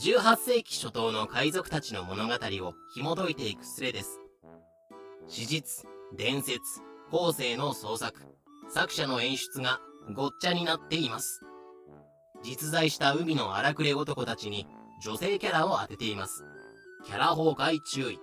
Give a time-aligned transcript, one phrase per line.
[0.00, 4.18] 18世紀初頭の海賊たちの物語を紐解いていくスレです。
[5.28, 6.60] 史実、伝説、
[7.10, 8.18] 後世の創作、
[8.70, 9.78] 作者の演出が
[10.14, 11.42] ごっちゃになっています。
[12.42, 14.66] 実在した海の荒くれ男たちに
[15.04, 16.44] 女性キャラを当てています。
[17.04, 18.18] キャラ崩壊注意。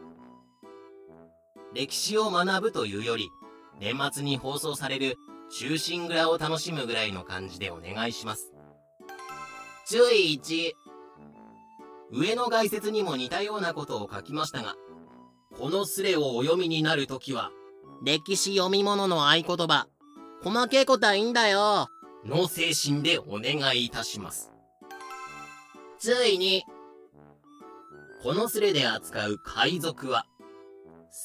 [1.77, 3.31] 歴史を学ぶというより、
[3.79, 5.19] 年末に放送される
[5.51, 8.51] 中心蔵を楽しむぐらいの感じでお願いします。
[9.87, 10.71] 注意1。
[12.11, 14.73] 上の概説にも似たようなことを書きましたが、
[15.55, 17.51] このスレをお読みになるときは、
[18.03, 19.87] 歴史読み物の合言葉、
[20.41, 21.89] 細けいことはいいんだよ、
[22.25, 24.51] の精神でお願いいたします。
[25.99, 26.63] ついに、
[28.23, 30.25] このスレで扱う海賊は、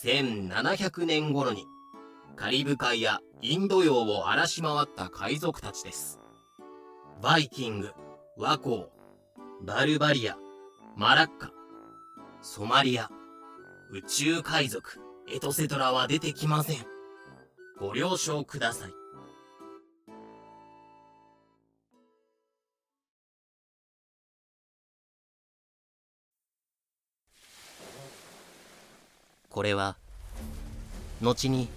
[0.05, 1.67] 1700年頃に、
[2.35, 6.19] カリブ海やインド洋を荒らし回った海賊たちです。
[7.21, 7.93] バイキング、
[8.37, 10.37] 倭寇、バルバリア、
[10.97, 11.53] マラッカ、
[12.41, 13.11] ソマリア、
[13.91, 14.99] 宇宙海賊、
[15.31, 16.77] エトセトラは出てきません。
[17.79, 19.02] ご了承ください。
[29.53, 29.97] これは
[31.21, 31.69] 後に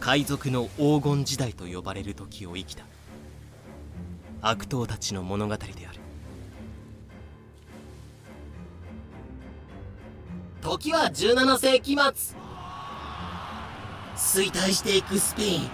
[0.00, 2.84] 海賊の黄金時代と呼ばれる時を生きた
[4.40, 5.98] 悪党たちの物語である。
[10.62, 12.36] 時は17世紀末。
[14.16, 15.70] 衰退していくスペイン。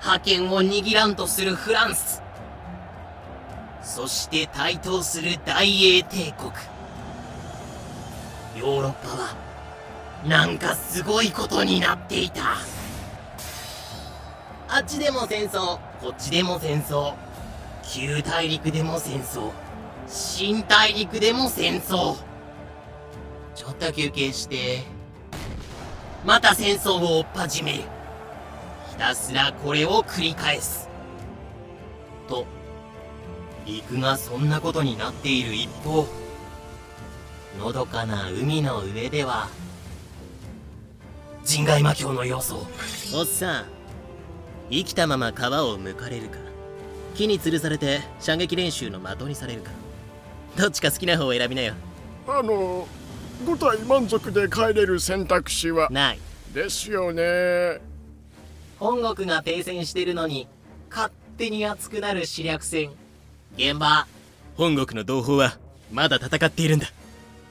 [0.00, 2.20] 覇権を握らんとするフランス。
[3.84, 6.50] そして台頭する大英帝国。
[8.60, 9.51] ヨーロッパは
[10.26, 12.42] なんかすごいことになっていた。
[14.68, 17.14] あっちでも戦争こっちでも戦争。
[17.82, 19.50] 旧大陸でも戦争。
[20.06, 22.16] 新大陸でも戦争。
[23.54, 24.84] ちょっと休憩して。
[26.24, 27.82] また戦争を追っ始める。
[28.90, 30.88] ひたすらこれを繰り返す。
[32.28, 32.46] と
[33.66, 36.06] 陸がそんなことになっている一方
[37.58, 39.48] のどかな海の上では
[41.44, 42.66] 人外魔境の要素
[43.12, 43.64] おっさん
[44.70, 46.38] 生きたまま川を向かれるか。
[47.14, 49.70] 木に吊るされて射撃練習の的にされるか。
[50.56, 51.74] どっちか好きな方を選びなよ。
[52.26, 52.86] あの
[53.44, 55.88] 5体満足で帰れる選択肢は？
[55.90, 56.18] ない。
[56.54, 57.80] ですよね。
[58.78, 60.48] 本国が停戦してるのに
[60.88, 62.90] 勝手に熱くなる視略戦。
[63.58, 64.06] 現場。
[64.56, 65.58] 本国の同胞は
[65.90, 66.86] まだ戦っているんだ。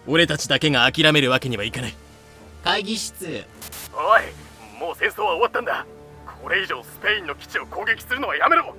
[0.07, 1.94] 俺たちだけが諦めるわけにはいかない。
[2.63, 3.44] 会議室
[4.03, 4.22] おい
[4.79, 5.85] もう戦争は終わったんだ。
[6.41, 8.75] これ以上スペインの基地を攻撃するのはやめろ。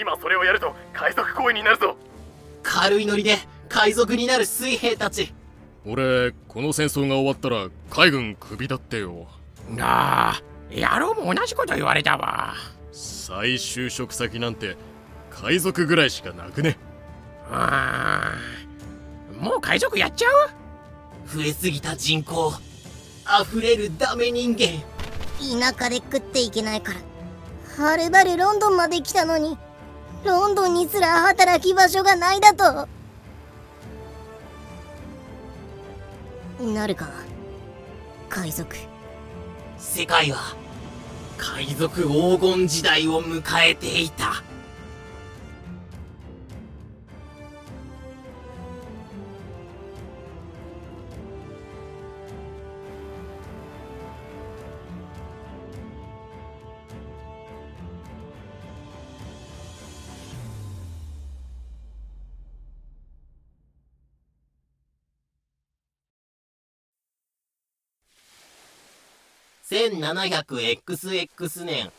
[0.00, 1.96] 今それをやると海賊行為になるぞ。
[2.62, 5.32] 軽いノリで海賊になる水兵たち。
[5.86, 9.26] 俺この戦争が終わったら海軍クビだってよ。
[9.70, 12.54] なあ野郎も同じこと言われたわ。
[12.92, 14.76] 再就職先なんて
[15.30, 16.78] 海賊ぐらいしかなくね。
[17.50, 18.34] あ
[19.40, 20.50] もう海賊やっちゃう？
[21.26, 22.52] 増えすぎた人口
[23.26, 24.82] 溢れるダメ人間。
[25.38, 27.00] 田舎で食っていけないから。
[27.84, 29.56] はるばるロンドンまで来たのに
[30.24, 32.88] ロンドンにすら働き場所がないだと。
[36.62, 37.10] なるか
[38.28, 38.76] 海賊。
[39.78, 40.54] 世界は
[41.36, 44.42] 海賊黄金時代を迎えていた
[69.72, 71.90] 1700 XX 年、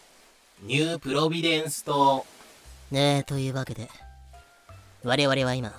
[0.62, 2.24] ニュープロビデンス島。
[2.92, 3.90] ねえ、というわけで、
[5.04, 5.74] 我々は今、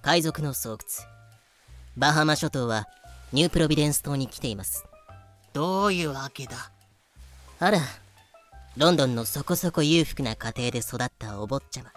[0.00, 0.78] 海賊の巣窟、
[1.98, 2.86] バハマ諸島は
[3.34, 4.86] ニュープロビデンス島に来ています。
[5.52, 6.72] どういうわけだ？
[7.60, 7.80] あら、
[8.78, 11.92] ロンドンのそこそこ裕福な家庭で育ったお坊ちゃま。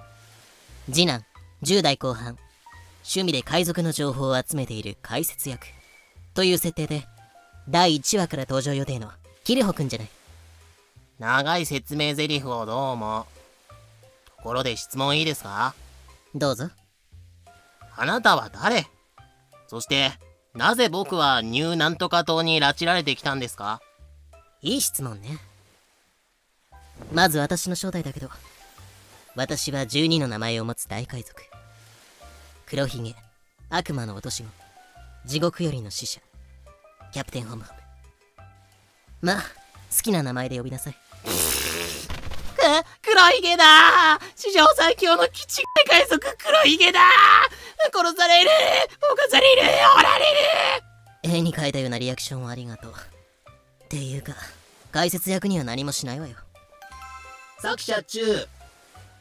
[0.91, 1.23] 次男、
[1.63, 2.37] 10代後半、
[3.05, 5.67] 趣味で海賊の情報を集めている解説役。
[6.33, 7.05] という設定で、
[7.69, 9.09] 第1話から登場予定の
[9.43, 10.09] キリホくんじゃない。
[11.17, 13.25] 長い説明台詞をどうも。
[14.37, 15.73] ところで質問いいですか？
[16.35, 16.69] どうぞ。
[17.97, 18.85] あなたは誰？
[19.67, 20.11] そして
[20.53, 23.81] なぜ僕はニューなんとか島に拉致られてきたんですか？
[24.61, 25.39] いい質問ね。
[27.11, 28.29] まず私の正体だけど
[29.35, 31.41] 私は12の名前を持つ大海賊。
[32.67, 33.15] 黒ひげ
[33.69, 34.49] 悪魔の落とし子
[35.25, 36.21] 地獄よりの使者
[37.11, 37.80] キャプテンホムホム
[39.21, 39.41] まあ
[39.95, 40.95] 好きな名前で呼びなさい。
[43.01, 44.19] 黒ひげだ。
[44.35, 46.99] 史上最強のキチ海賊黒ひげだ。
[47.93, 48.49] 殺される。
[49.01, 49.61] 犯される。
[49.97, 51.37] おられる。
[51.37, 52.93] 絵に描いたようなリアクションをありがとう。
[52.93, 54.33] っていうか
[54.91, 56.35] 解説役には何もしないわよ。
[57.59, 58.47] 作者中。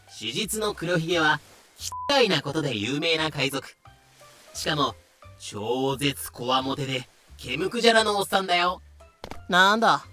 [0.09, 1.41] 史実の黒ひげは
[1.79, 3.67] 奇怪なことで有名な海賊。
[4.55, 4.95] しかも
[5.39, 8.83] 超絶こわもてでケムクジャラのおっさんだよ。
[9.51, 10.07] なんだ？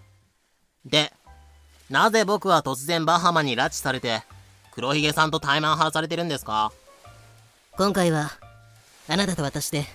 [0.84, 1.14] で
[1.92, 4.24] なぜ僕は突然バハマに拉致されて
[4.72, 6.72] 黒ひげさんとタイマン派されてるんですか？
[7.78, 8.32] 今回は
[9.08, 9.86] あなたと私で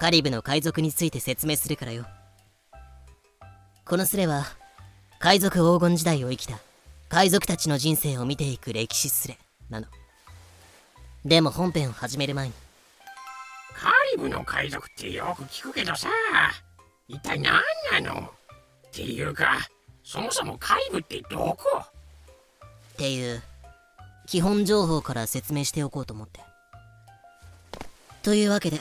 [0.00, 2.06] カリブの海賊について説明するからよ。
[3.84, 4.44] このスレは
[5.18, 6.58] 海賊黄金時代を生きた
[7.10, 9.36] 海賊たちの人生を見ていく歴史スレ
[9.68, 9.86] なの。
[11.26, 12.54] でも本編を始める前に
[13.74, 16.08] カリブの海賊ってよく聞くけどさ
[17.06, 17.60] 一体何
[18.02, 18.30] なの？
[18.98, 19.58] っていうか
[20.02, 21.56] そもそもカリブってどこ？
[21.84, 23.40] っていう
[24.26, 26.40] 基本情報から説明しておこうと思って。
[28.24, 28.80] というわけで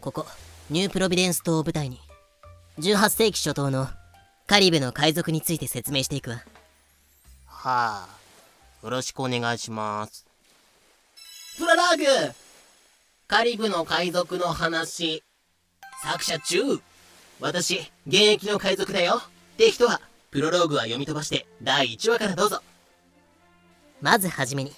[0.00, 0.26] ここ
[0.70, 2.00] ニュープロビデンス島を舞台に
[2.78, 3.88] 18世紀初頭の
[4.46, 6.36] カリブの海賊について説明していくわ。
[7.44, 8.08] はあ
[8.82, 10.24] よろしくお願いします。
[11.58, 12.32] プロローグ
[13.28, 15.22] カリブの海賊の話
[16.02, 16.80] 作者中
[17.40, 19.22] 私現役の海賊だよ。
[19.54, 20.00] って人は
[20.30, 22.60] プロローグは読み飛ばして第1話からどうぞ。
[24.00, 24.72] まずはじめに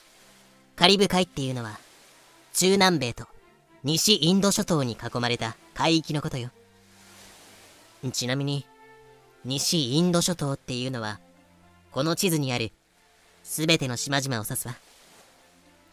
[0.76, 1.78] カリブ海っていうのは
[2.54, 3.26] 中南米と
[3.84, 6.50] 西インド諸島に囲まれた海域のことよ。
[8.12, 8.66] ちなみに
[9.44, 11.20] 西インド諸島っていうのは
[11.90, 12.72] この地図にある
[13.42, 14.76] 全ての島々を指すわ。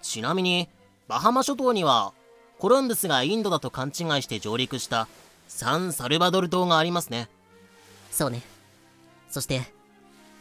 [0.02, 0.70] ちなみに
[1.08, 2.14] バハマ諸島には
[2.60, 5.08] コロンブスがインドだと勘違いして上陸した
[5.50, 7.28] サン・サルバドル島がありますね。
[8.12, 8.44] そうね。
[9.30, 9.62] そして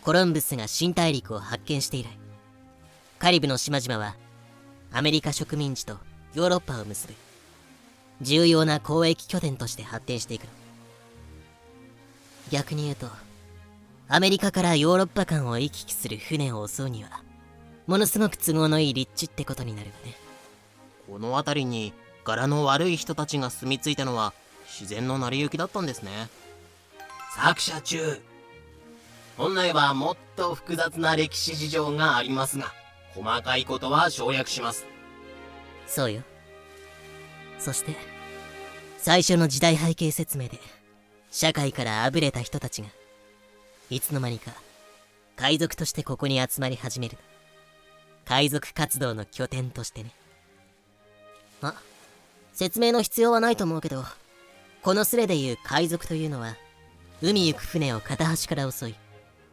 [0.03, 2.09] コロンブスが新大陸を発見して以来
[3.19, 4.15] カリブの島々は
[4.93, 5.99] アメリカ植民地と
[6.35, 7.15] ヨーロッパを結ぶ
[8.21, 10.49] 重要な交易拠点として発展していくの。
[12.51, 13.09] 逆に言うと
[14.09, 17.23] アメリカからヨーロッパ間を行き来する船を襲うには
[17.87, 20.15] ものすごく都合のいい立地ってことになるわね。
[21.07, 21.95] この辺りに
[22.25, 24.35] 柄の悪い人たちが住み着いたのは
[24.79, 26.29] 自然の成り行きだったんですね。
[27.35, 28.21] 作者中。
[29.37, 32.73] 本来はもっと複雑な歴史事情がありますが
[33.15, 34.87] 細かいことは省略します。
[35.87, 36.23] そうよ。
[37.59, 37.97] そして
[38.99, 40.59] 最初の時代背景説明で
[41.31, 42.89] 社会からあぶれた人たちが
[43.91, 44.53] いつの間にか
[45.37, 47.17] 海賊としてここに集まり始める。
[48.25, 50.13] 海賊活動の拠点としてね。
[51.63, 51.75] あ
[52.53, 54.05] 説明の必要はないと思うけど
[54.89, 56.57] このスレでいう海賊というのは
[57.21, 58.95] 海行く船を片端から襲い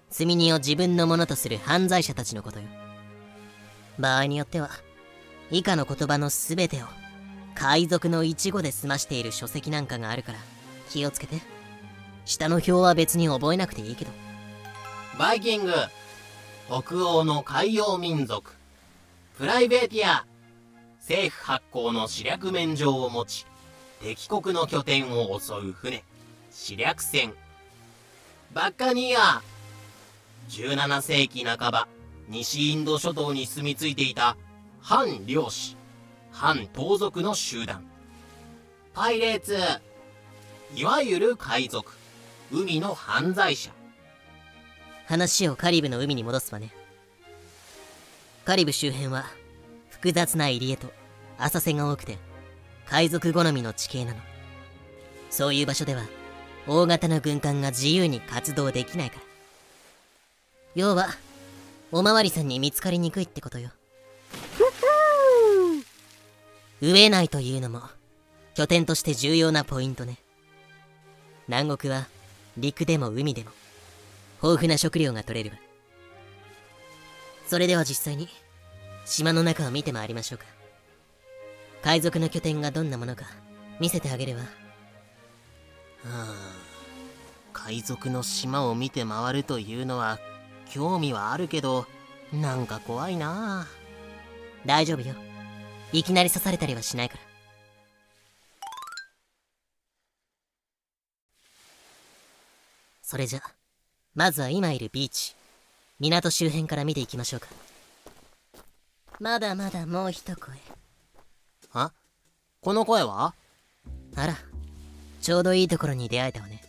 [0.10, 2.66] 積み荷を自分のものとする犯罪者たちのことよ。
[4.00, 4.70] 場合によっては
[5.52, 6.86] 以下の言葉の全てを
[7.54, 10.38] 海賊の一語で済ましている書籍なんかがあるから
[10.90, 11.42] 気をつけて。
[12.24, 14.12] 下の表は別に覚えなくていいけど。
[15.20, 15.74] バイキング。
[16.70, 18.54] 北欧の海洋民族。
[19.38, 20.26] プライベーティア
[21.00, 23.46] 政府発行の試略免状を持ち
[24.06, 26.04] 敵国の拠点を襲う船。
[26.52, 27.34] 試略船。
[28.54, 29.42] バッカニア。
[30.50, 31.88] 17世紀半ば
[32.30, 34.38] 西インド諸島に住み着いていた。
[34.80, 35.76] 反漁師
[36.32, 37.84] 反盗賊の集団。
[38.94, 39.58] パイレーツ
[40.76, 41.92] いわゆる海賊。
[42.52, 43.72] 海の犯罪者。
[45.08, 46.70] 話をカリブの海に戻すわね。
[48.46, 49.26] カリブ周辺は
[49.90, 50.94] 複雑な入り江と
[51.40, 52.20] 浅瀬が多くて
[52.88, 54.20] 海賊好みの地形なの。
[55.30, 56.04] そういう場所では
[56.68, 59.22] 大型の軍艦が自由に活動できないから。
[60.76, 61.08] 要は
[61.92, 63.70] おまわりさんに見つかりにくいってことよ。
[66.82, 67.82] 飢えないというのも
[68.54, 70.18] 拠点として重要なポイントね。
[71.48, 72.08] 南国は
[72.58, 73.52] 陸でも海でも
[74.42, 75.62] 豊富な食料が取れるわ。
[77.48, 78.28] それでは実際に
[79.06, 80.55] 島の中を見て回りましょうか。
[81.86, 83.26] 海賊の拠点がどんなものか
[83.80, 84.48] 見せてあげるわは
[86.06, 86.36] あ
[87.54, 90.18] 海賊の島を見て回るというのは
[90.68, 91.86] 興味はあるけど
[92.34, 93.68] なんか怖いな
[94.66, 95.14] 大丈夫よ。
[95.94, 97.22] いきなり刺されたりはしないから。
[103.04, 103.42] それじゃ
[104.16, 105.36] まずは今いるビーチ
[106.00, 107.48] 港周辺から見ていきましょうか。
[109.20, 110.56] まだまだもう一声。
[110.56, 110.85] あ
[112.66, 113.36] この声は？
[114.16, 114.36] あら
[115.22, 116.64] ちょうどいいところに出会えたわね。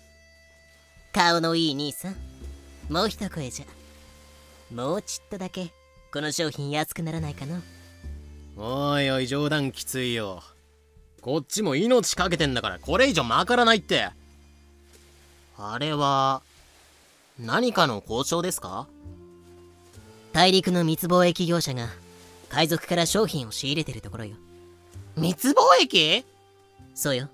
[1.14, 2.14] 顔のいい兄さん
[2.92, 3.64] もう一声じゃ。
[4.74, 5.72] もうちっとだけ
[6.12, 7.62] この商品安くならないかの。
[8.58, 10.42] おいおい冗談きついよ。
[11.22, 14.10] こっちも命かけてんだからこれ以上まからないって。
[15.56, 16.42] あれは
[17.40, 18.86] 何かの交渉ですか？
[20.34, 21.88] 大陸の密貿易業者が
[22.50, 24.36] 海賊から商品を仕入れてるところよ
[25.16, 26.26] 密貿易？
[26.94, 27.30] そうよ。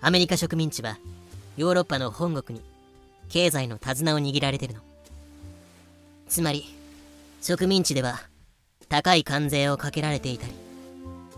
[0.00, 0.98] アメリカ植民地は
[1.56, 2.64] ヨーロッパの本国に
[3.28, 4.80] 経済の手綱を握られてるの。
[6.28, 6.64] つまり
[7.42, 8.20] 植民地では
[8.88, 10.52] 高い関税をかけられていたり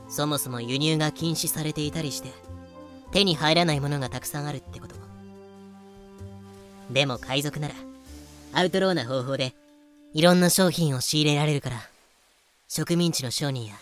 [0.08, 2.30] そもそも輸入が禁止されていたりして
[3.12, 4.94] 手に入らないものがたくさんあるってこと。
[6.90, 7.74] でも海賊なら
[8.52, 9.54] アウトローな方法で
[10.12, 11.80] いろんな商品を仕入れられるから
[12.68, 13.74] 植民地の商人や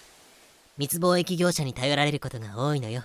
[0.77, 3.03] 密貿易業者に頼られることが多いのよ。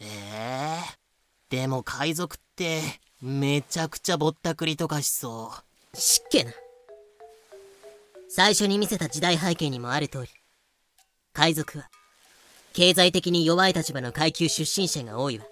[0.00, 1.06] ええ
[1.48, 2.80] でも海賊って
[3.22, 5.52] めちゃくちゃぼったくりとかしそ
[5.94, 5.96] う。
[5.96, 6.52] しっけな。
[8.28, 10.28] 最初に見せた時代背景にもある通り
[11.32, 11.88] 海賊は
[12.72, 15.46] 経済的に弱い立場の階級出身者が多いわ。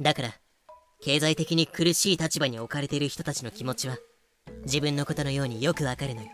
[0.00, 0.34] だから
[1.00, 3.96] 経済的に苦しい立場に置かれている人たちの気持ちは
[4.64, 6.28] 自分のことのようによくわかるのよ。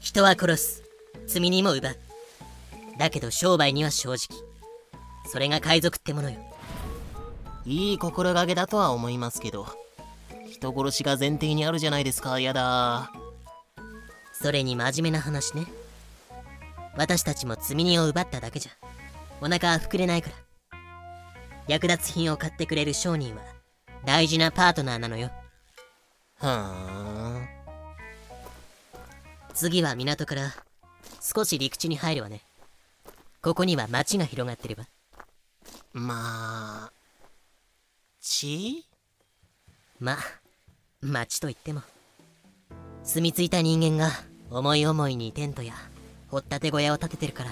[0.00, 0.85] 人は殺す
[1.26, 1.96] 罪にも奪う。
[2.98, 4.18] だけど商売には正直。
[5.26, 6.38] それが海賊ってものよ。
[7.64, 9.66] いい心がけだとは思いますけど。
[10.50, 13.10] 人殺しが前提にあるじゃないですかやだ。
[14.32, 15.66] それに真面目な話ね。
[16.96, 18.72] 私たちも積み荷を奪っただけじゃ。
[19.40, 20.46] お腹は膨れないから。
[21.68, 23.42] 役立つ品を買ってくれる商人は
[24.04, 25.30] 大事なパートナーなのよ。
[26.36, 27.48] ふーん
[29.52, 30.54] 次は港から
[31.34, 32.42] 少し陸地に入るわね。
[33.42, 34.86] ここには町が広がってるわ。
[35.92, 36.92] まあ
[38.20, 38.84] ち？
[39.98, 40.18] まあ
[41.00, 41.82] 町といっても。
[43.02, 44.12] 住み着いた人間が
[44.50, 45.74] 思い思いにテントや
[46.28, 47.50] 掘ったて小屋を建ててるから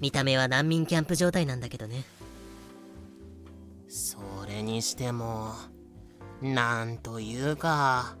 [0.00, 2.04] 見た目は難民キャンプ状態なんだけどね。
[3.88, 5.52] それにしても
[6.42, 8.16] なんというか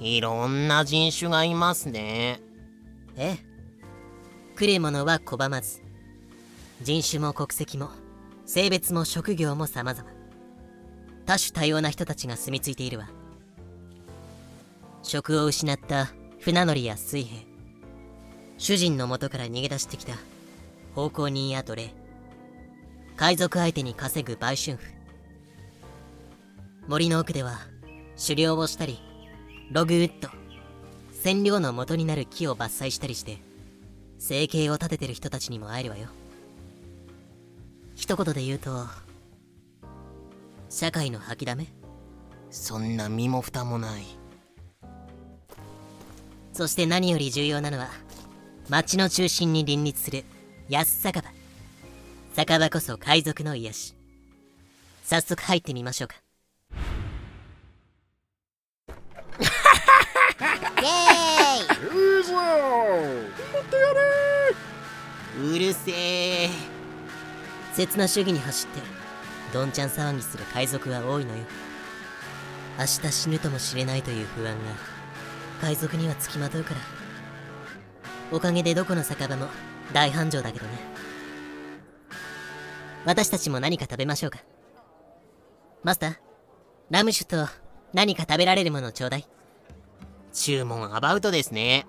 [0.00, 2.40] いろんな人種がいますね。
[3.16, 3.38] ええ。
[4.56, 5.82] 来る者は拒まず。
[6.82, 7.90] 人種も国籍も
[8.46, 10.08] 性別も職業も様々。
[11.26, 13.08] 多種多様な人たちが住み着いているわ。
[15.02, 17.46] 職を失った船乗りや水兵。
[18.56, 20.14] 主人の元から逃げ出してきた。
[20.94, 21.94] 奉公人や奴隷
[23.16, 24.92] 海賊相手に稼ぐ売春婦。
[26.88, 27.58] 森の奥では
[28.20, 29.00] 狩猟をしたり
[29.70, 30.30] ログウッド。
[31.22, 33.38] 染料の元になる木を伐採したりして
[34.18, 36.08] 生計を立ててる人たちにも会えるわよ。
[37.94, 38.86] 一言で言うと
[40.70, 41.66] 社会の吐きだめ？
[42.50, 44.04] そんな身も蓋もない。
[46.54, 47.88] そして何より重要なのは
[48.70, 50.24] 町の中心に林立する
[50.70, 51.28] 安酒場。
[52.32, 53.94] 酒場こそ海賊の癒し。
[55.02, 56.16] 早速入ってみましょうか
[60.80, 61.74] イエー
[62.14, 62.18] イ。
[62.18, 62.32] いいぞ
[65.40, 66.50] うるせえ
[67.72, 68.80] 刹那主義に走って
[69.52, 71.44] どんちゃん騒ぎする海賊は多いのよ。
[72.78, 74.58] 明日死ぬともしれないという不安が
[75.60, 76.80] 海賊にはつきまとうから。
[78.30, 79.46] おかげでどこの酒場も
[79.92, 80.72] 大繁盛だけどね。
[83.04, 84.40] 私たちも何か食べましょうか。
[85.82, 86.16] マスター
[86.90, 87.48] ラム酒と
[87.94, 89.26] 何か食べられるものをちょうだい。
[90.38, 91.86] 注文アバウトですね。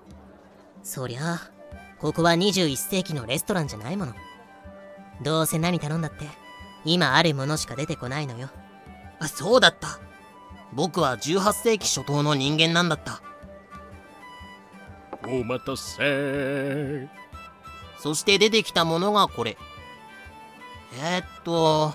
[0.82, 1.50] そりゃあ
[1.98, 4.14] ここは21世紀のレストランじゃないもの。
[5.22, 6.24] どうせ何頼んだって
[6.84, 8.48] 今あるものしか出てこないのよ。
[9.20, 10.00] あそうだった。
[10.72, 13.22] 僕は18世紀初頭の人間なんだった。
[15.28, 17.08] お待たせ。
[17.98, 19.56] そして出てきたものがこれ。
[21.02, 21.94] えー、っと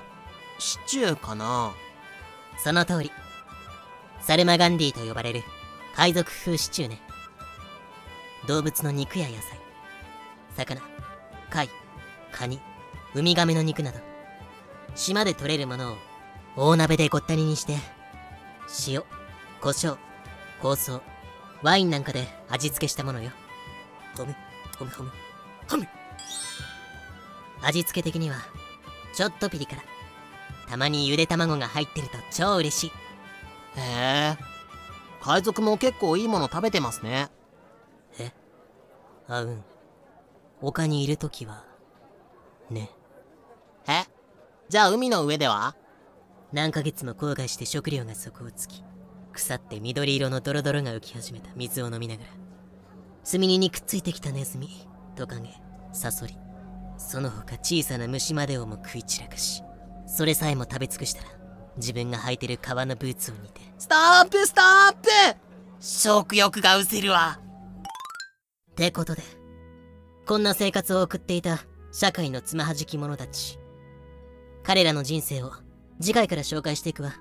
[0.59, 1.73] シチューかな。
[2.57, 3.11] その通り。
[4.21, 5.43] サルマガンディと呼ばれる
[5.95, 6.99] 海賊風シチューね。
[8.47, 9.57] 動物の肉や野菜。
[10.57, 10.81] 魚
[11.49, 11.69] 貝
[12.31, 12.59] カニ
[13.13, 13.99] ウミガメの肉など。
[14.93, 15.95] 島で採れるものを
[16.57, 17.75] 大鍋でごったににして
[18.87, 19.03] 塩
[19.61, 19.97] 胡椒
[20.61, 21.01] 香草
[21.61, 23.31] ワインなんかで味付けしたものよ。
[24.17, 24.35] ほむ
[24.77, 25.11] ほむほむ
[25.69, 25.87] ほむ
[27.61, 28.37] 味付け的には
[29.13, 29.81] ちょっとピリ辛。
[30.67, 32.91] たまにゆで卵が入ってると超嬉しい。
[33.79, 34.54] へえ
[35.25, 37.29] 海賊も結構いいもの食べてますね。
[38.19, 38.31] え？
[39.27, 39.63] あうん。
[40.61, 41.65] 丘にいる時は？
[42.69, 42.91] ね。
[43.87, 44.05] え？
[44.69, 45.75] じゃあ海の上では？
[46.53, 48.83] 何ヶ月も後悔して食料が底をつき
[49.33, 52.29] 腐って緑色のドロドロが浮き始めた水を飲みながら
[53.29, 54.69] 炭煮にくっついてきたネズミ
[55.15, 55.49] トカゲ
[55.91, 56.37] サソリ
[56.99, 59.63] その他小さな虫までをも食い散らかし
[60.05, 61.29] それさえも食べ尽くしたら
[61.77, 63.61] 自分が履いてる革のブーツを見て。
[63.77, 65.09] ストップストップ
[65.79, 67.39] 食欲が失せるわ。
[68.71, 69.23] ってことで
[70.25, 71.59] こんな生活を送っていた
[71.93, 73.57] 社会のつまはじき者たち
[74.63, 75.53] 彼らの人生を
[76.01, 77.13] 次回から紹介していくわ。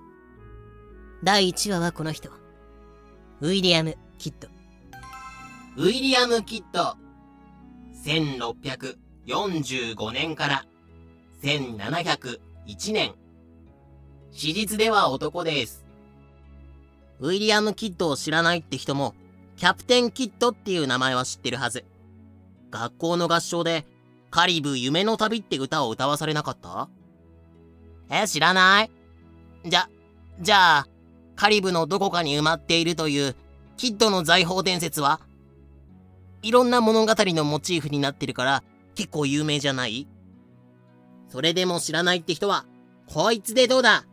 [1.23, 2.31] 第1話はこの人。
[3.41, 4.49] ウィリアム・キッド。
[5.77, 6.97] ウィリアム・キッド。
[8.05, 10.65] 1645年から
[11.43, 13.15] 1701年
[14.37, 15.85] 史実では男です。
[17.21, 19.15] ウィリアム・キッドを知らないって人も
[19.57, 21.85] キャプテン・キッドっていう名前は知ってるはず。
[22.73, 23.87] 学校の合唱で
[24.33, 26.89] カリブ夢の旅って歌を歌わされなかった？
[28.11, 28.91] え、知らない？
[29.65, 29.89] じゃ、
[30.41, 30.89] じゃあ、
[31.37, 33.37] カリブのどこかに埋まっているという
[33.77, 35.21] キッドの財宝伝説は
[36.43, 38.65] いろんな物語のモチーフになってるから
[38.97, 40.09] 結構有名じゃない？
[41.29, 42.67] それでも知らないって人は、
[43.07, 44.05] こいつでどうだ？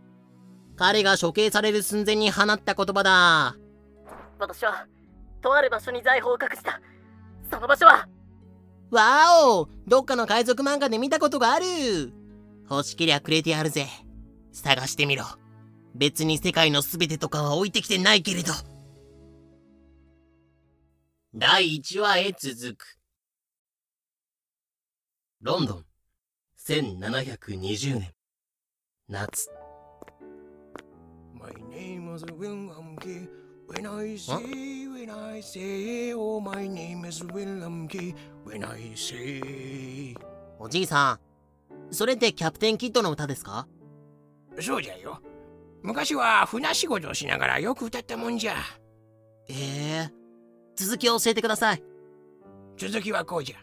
[0.82, 3.56] 彼が処刑される寸前に放った言葉だ。
[4.40, 4.88] 私は
[5.40, 6.82] とある場所に財宝を隠した
[7.52, 8.08] その場所は
[8.90, 11.66] わおどっかの海賊漫画で見たことがある
[12.68, 13.86] 欲しけりゃくれてやるぜ。
[14.54, 15.24] 探してみろ。
[15.94, 18.52] 別に世界の全てとかは置いてきてないけれど。
[21.36, 22.98] 第1話へ続く
[25.42, 25.86] ロンドン
[26.68, 28.14] 1720年
[29.08, 29.48] 夏
[32.16, 33.28] is William Key.
[33.68, 38.14] When I say, when I say, oh, my name is William Key.
[38.46, 40.16] When I say.
[40.60, 43.68] おじいさん、それってキャプテンキッドの歌ですか
[44.60, 45.20] そうじゃよ。
[45.82, 48.56] 昔は船仕事をしながらよく歌ったもんじゃ。
[49.50, 50.12] ええ
[50.76, 51.84] 続きを教えてください。
[52.78, 53.58] 続きはこうじゃ。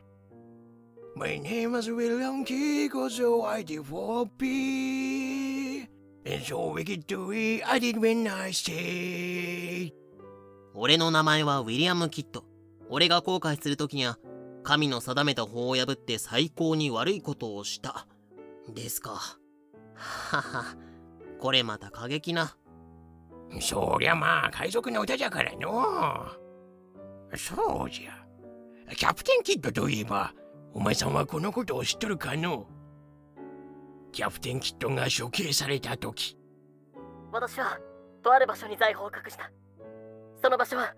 [1.15, 5.58] My name is William Key, cause I did for P.
[6.31, 9.93] And so wicked to we, I did when I say.
[10.75, 12.45] 俺の名前はウィリアム・キッド。
[12.91, 14.19] 俺が後悔するときには、
[14.63, 18.07] 神の定めた法を破って最高に悪いことをした。
[18.75, 19.39] ですか。
[19.95, 20.77] はは。
[21.41, 22.57] これまた過激な。
[23.61, 26.27] そりゃまあ海賊の歌じゃからの
[27.35, 30.35] そうじゃキャプテンキッドといえば
[30.75, 32.67] お前さんはこのことを知っとるかの
[34.13, 36.37] キャプテンキッドが処刑された時。
[37.33, 37.79] 私は
[38.23, 39.51] とある場所に財宝を隠した。
[40.43, 40.95] その場所は。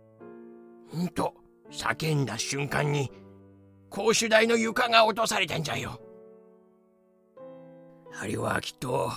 [0.97, 1.35] んと
[1.71, 3.11] 叫んだ瞬間に
[3.89, 6.01] 公主台の床が落とされたんじゃよ。
[8.21, 9.13] あれはきっと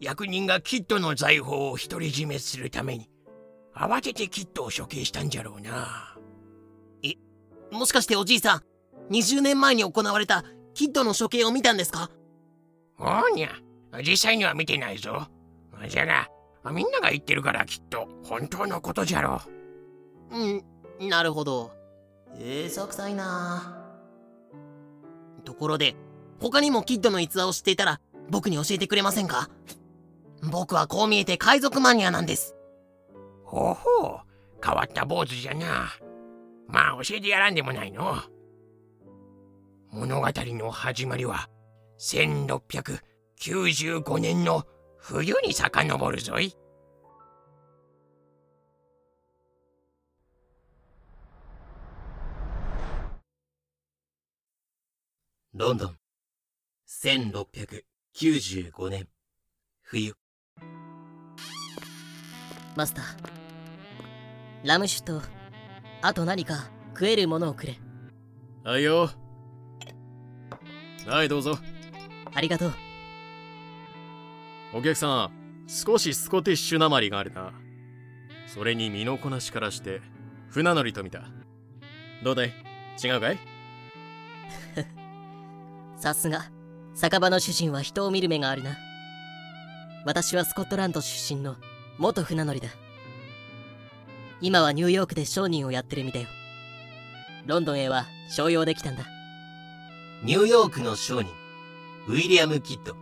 [0.00, 3.08] 役人がキッドの財宝を独り占めするために
[3.74, 6.16] 慌ててキッドを処刑したんじゃろうな。
[7.70, 10.44] もしかしておじいさん、20年前に行われた
[10.74, 12.10] キッドの処刑を見たんですか？
[12.98, 13.50] おにゃ。
[14.02, 15.28] 実際には見てないぞ。
[15.88, 16.28] じゃが
[16.72, 19.40] みんなが言ってるからきっと本当のことじゃろ。
[20.30, 21.72] うん、なるほど。
[22.36, 23.80] えー、そくさいな。
[25.44, 25.94] ところで、
[26.40, 29.50] 他にもキッドの逸話を知っていたら、僕に教えてくれませんか？
[30.50, 32.56] 僕はこう見えて海賊マニアなんです。
[33.44, 34.20] ほうほう。
[34.64, 35.90] 変わった坊主じゃな。
[36.66, 38.16] まあ教えてやらんでもないの。
[39.90, 41.48] 物語の始まりは
[42.04, 44.64] 1695年の
[44.98, 46.54] 冬に遡るぞい。
[55.54, 55.96] ロンドン
[56.86, 59.08] 1695年
[59.80, 60.12] 冬。
[62.76, 63.04] マスター
[64.62, 65.22] ラム酒と
[66.02, 67.78] あと何か食えるものをくれ。
[68.62, 69.08] はいよ。
[71.06, 71.56] はいどうぞ
[72.34, 72.74] ありがとう。
[74.72, 75.30] お客さん
[75.68, 77.52] 少しスコティッシュなまりがあるな
[78.46, 80.02] それに身のこなしからして
[80.50, 81.22] 船乗りと見た。
[82.22, 82.52] どうだい？
[83.02, 83.38] 違うかい？
[85.96, 86.50] さすが。
[86.94, 88.76] 酒場の主人は人を見る目があるな。
[90.04, 91.56] 私はスコットランド出身の
[91.98, 92.68] 元船乗りだ。
[94.40, 96.28] 今はニューヨークで商人をやってる身だよ。
[97.46, 99.04] ロンドンへは商用できたんだ。
[100.22, 101.30] ニューヨークの商人
[102.06, 102.94] ウィリアム・キッド。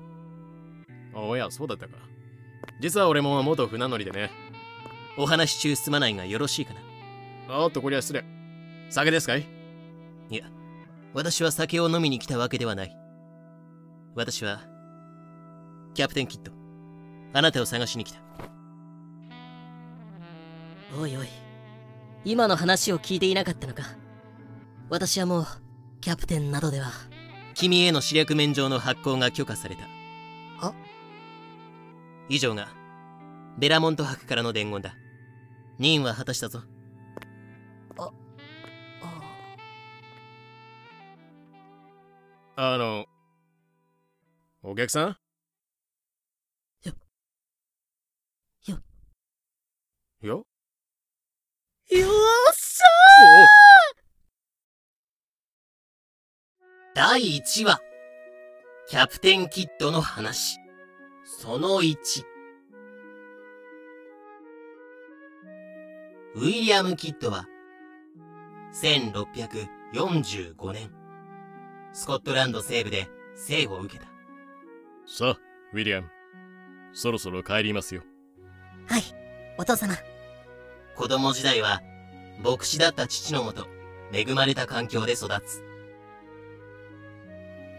[1.14, 1.96] おやそうだったか。
[2.80, 4.30] 実は俺も元船乗りでね。
[5.18, 6.72] お話中すまないがよろしいか
[7.48, 7.58] な？
[7.58, 8.24] おっとこりゃ失礼。
[8.90, 9.46] 酒ですかい？
[10.30, 10.46] いや
[11.12, 12.96] 私は酒を飲みに来たわけではない。
[14.14, 14.60] 私は
[15.94, 16.52] キャプテンキッド。
[17.34, 18.20] あなたを探しに来た。
[20.98, 21.26] おいおい。
[22.24, 23.82] 今の話を聞いていなかったのか。
[24.88, 25.46] 私はもう
[26.00, 26.90] キャプテンなどでは
[27.54, 29.84] 君への視略免状の発行が許可された。
[30.60, 30.72] あ？
[32.28, 32.68] 以上が
[33.58, 34.94] ベラモント博からの伝言だ。
[35.78, 36.62] 任は果たしたぞ。
[42.54, 43.06] あの
[44.62, 45.16] お客さん？
[46.84, 46.92] よ。
[48.66, 48.78] よ。
[50.20, 50.46] よ？
[51.90, 52.80] よっし
[56.94, 57.80] 第1話。
[58.86, 60.58] キャプテンキッドの話。
[61.24, 61.96] その1
[66.34, 67.46] ウィリアム・キッドは
[68.74, 70.90] 1645年
[71.94, 74.10] スコットランド西部で生を受けた。
[75.06, 75.38] さあ
[75.72, 76.10] ウィリアム。
[76.92, 78.02] そろそろ帰りますよ。
[78.86, 79.02] はい
[79.56, 79.96] お父様。
[80.94, 81.80] 子供時代は
[82.44, 83.66] 牧師だった父のもと
[84.12, 85.71] 恵まれた環境で育つ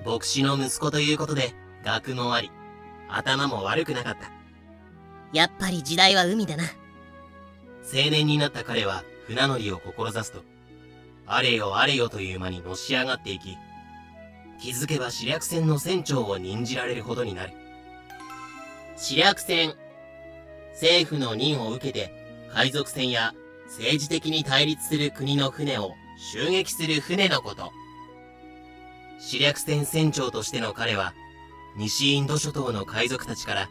[0.06, 2.52] 牧師の息子ということで学もあり。
[3.10, 4.32] 頭も悪くなかった。
[5.34, 6.64] やっぱり時代は海だな。
[7.84, 10.42] 青年になった彼は船乗りを志すと
[11.28, 13.58] あれよあれよという間にのし上がっていき
[14.60, 17.54] 気づけば試略船の船長を任じられるほどになる。
[18.96, 19.74] 試略船
[20.74, 22.12] 政府の任を受けて
[22.54, 23.34] 海賊船や
[23.68, 25.94] 政治的に対立する国の船を
[26.34, 27.72] 襲撃する船のこと
[29.26, 31.14] 試略船船長としての彼は
[31.78, 33.70] 西インド諸島の海賊たちから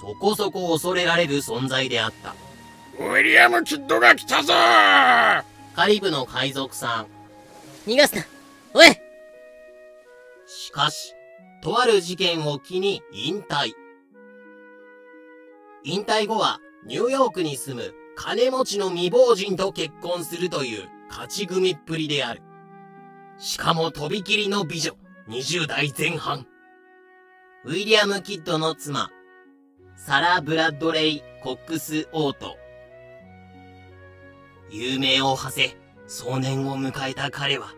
[0.00, 2.34] そこそこ恐れられる存在であった。
[2.98, 4.52] ウィリアム・キッドが来たぞ！
[5.74, 7.06] カリブの海賊さん。
[7.90, 8.24] 逃がすな。
[8.74, 8.86] おい！
[10.46, 11.14] しかし、
[11.62, 13.72] とある事件を機に引退。
[15.84, 22.42] 引退後はニューヨークに住む金持ちの未亡人と結婚するという勝ち組っぷりである。
[23.40, 24.92] しかもとびきりの美女、
[25.30, 26.46] 20代前半。
[27.64, 29.10] ウィリアム・キッドの妻、
[29.96, 32.58] サラ・ブラッドレイ・コックス・オート。
[34.70, 35.76] 有名を馳せ、
[36.06, 37.68] 壮年を迎えた彼は、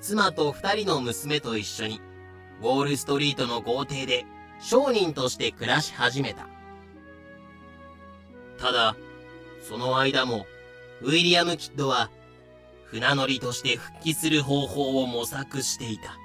[0.00, 2.00] 妻と二人の娘と一緒に、
[2.62, 4.24] ウォールストリートの豪邸で
[4.60, 6.46] 商人として暮らし始めた。
[8.56, 8.94] ただ、
[9.68, 10.46] その間も、
[11.02, 12.08] ウィリアム・キッドは、
[12.90, 16.16] 船乗りとして復帰する方法を模索していた。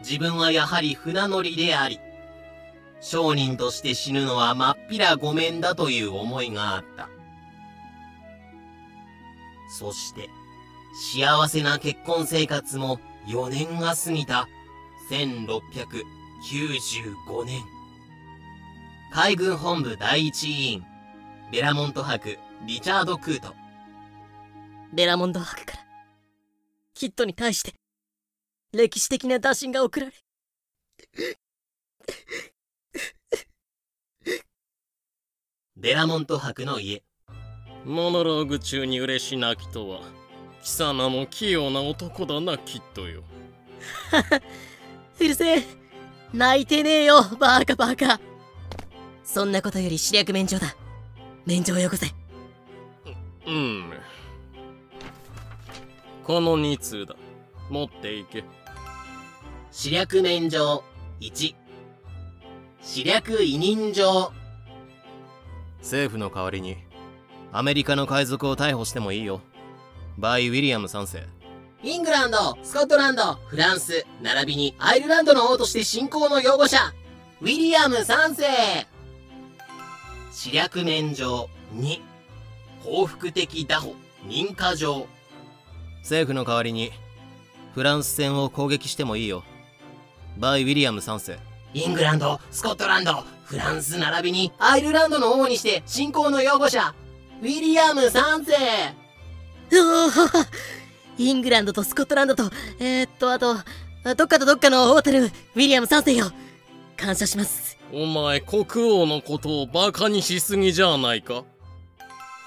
[0.00, 2.00] 自分はやはり船乗りであり、
[3.00, 7.08] 商人として死ぬのはまっぴらごめんだという思いがあった。
[9.78, 10.28] そして、
[11.14, 14.48] 幸せな結婚生活も4年が過ぎた
[15.10, 17.62] 1695年。
[19.12, 20.84] 海軍本部第一委員、
[21.52, 23.54] ベラモント博リチャード・クート。
[24.94, 25.78] ベラモンド博から。
[26.94, 27.74] キッドに対して
[28.72, 30.12] 歴史的な打診が送られ。
[35.76, 37.02] ベラモント博の家。
[37.84, 40.00] モノローグ中に嬉し泣きとは
[40.62, 43.22] 貴様も器用な男だなきっとよ。
[45.20, 45.62] うるせえ。
[46.32, 48.20] 泣いてねえよバカバカ。
[49.22, 50.74] そんなことより視略免状だ。
[51.44, 52.06] 免状をよこせ。
[53.46, 53.90] うん
[56.26, 57.14] この2通だ
[57.70, 58.42] 持っていけ
[59.70, 60.82] 視略免状
[61.20, 61.54] 1。
[62.82, 64.32] 視略委任状。
[65.78, 66.78] 政府の代わりに
[67.52, 69.40] アメリカの海賊を逮捕してもいいよ
[70.18, 71.22] バイ・ウィリアム3世
[71.84, 76.92] イングランド、スコットランド、フランス、並びにアイルランドの王として信仰の擁護者、
[77.40, 78.86] ウィリアム3世。
[80.32, 82.00] 視略免状2。
[82.82, 83.94] 報復的打破、
[84.26, 85.06] 認可状。
[86.06, 86.92] 政府の代わりに
[87.74, 89.42] フランス船を攻撃してもいいよ。
[90.38, 91.36] バイ・ウィリアム3世。
[91.74, 96.94] イングランド、スコットランド、フランス並びにアイルランドの王にして信仰の擁護者、
[97.42, 98.56] ウィリアム3世。
[99.72, 100.46] うおー。
[101.18, 103.54] イングランドとスコットランドとえー、っとあと
[104.14, 106.30] どっかとどっかのホテルウィリアム3世よ。
[106.96, 107.76] 感謝します。
[107.92, 111.42] お前国王のことをバカにしすぎじゃないか？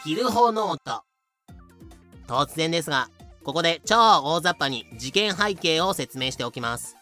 [0.06, 1.04] 昼法ノート。
[2.28, 3.10] 突然ですが、
[3.50, 6.96] ここで超大雑把に事件背景を説明しておきます。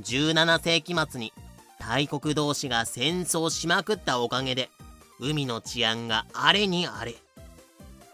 [0.00, 1.34] 17世紀末に
[1.78, 4.70] 大国同士が戦争しまくったおかげで
[5.18, 7.14] 海の治安が荒れに荒れ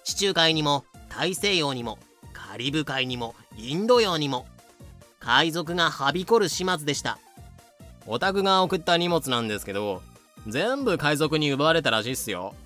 [0.03, 2.01] 地中海にも大西洋にも
[2.33, 4.45] カリブ海にもインド洋にも
[5.21, 7.21] 海賊がはびこる始末でした。
[8.09, 10.03] オタクが送った荷物なんですけど
[10.49, 12.57] 全部海賊に奪われたらしいっすよ。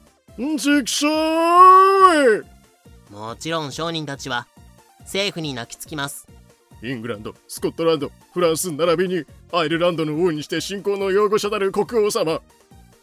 [0.40, 2.60] んちくしょい
[3.11, 4.46] もちろん商人たちは
[5.01, 6.29] 政府に泣きつきます。
[6.83, 12.40] イングランド、スコットランド、フランス並びにアイルランドの王にして信仰の擁護者なる国王様。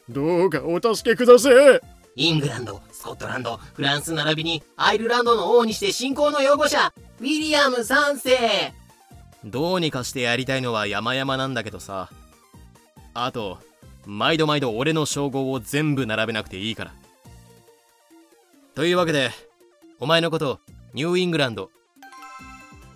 [0.09, 1.81] どうかお助けください
[2.15, 8.73] イングランド、スコットランド、フランス並びにアイルランドの王にして信仰の擁護者、ウィリアム3世。
[9.45, 12.09] どうにかしてやりたいのは山々なんだけどさ。
[13.13, 13.59] あと
[14.05, 16.93] 毎度毎度俺の称号を全部並べなくていいから。
[18.73, 19.31] というわけで
[19.99, 20.59] お前のこと
[20.93, 21.71] ニューイングランド。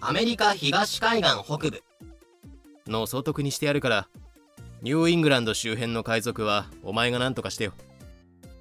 [0.01, 1.81] アメリカ東海岸北部。
[2.85, 4.07] の総督にしてやるから
[4.83, 7.73] ニューイングランド周辺の海賊はお前が何とかしてよ。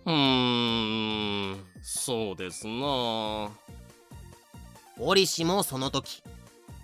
[0.07, 3.51] うーんそうですな。
[4.99, 6.23] 折しもその時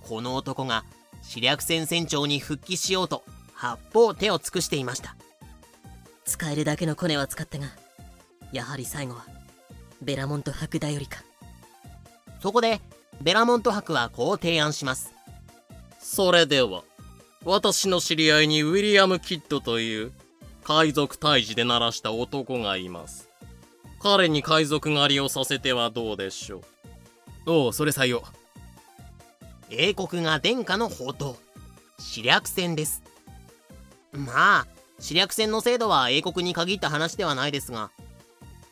[0.02, 0.84] この男が
[1.22, 5.16] 試略船船長に復帰しようと八方手を尽くしていました。
[6.26, 7.68] 使えるだけのコネは使ったが
[8.52, 9.24] やはり最後は
[10.02, 11.22] ベラモント博頼りか
[12.40, 12.80] そこで
[13.20, 15.12] ベラモント博はこう提案します。
[15.98, 16.82] それでは
[17.44, 20.12] 私の知り合いにウィリアム・キッドという
[20.64, 23.28] 海賊退治で鳴らした男がいます。
[24.00, 26.58] 彼に海賊狩りをさせてはどうでしょ
[27.46, 27.50] う。
[27.50, 28.22] おおそれ採用
[29.70, 31.34] 英国が殿下の宝刀。
[31.98, 33.02] 試略船です。
[34.12, 34.66] まあ
[34.98, 37.90] 試略船の制度は英国に限った話ではないですが。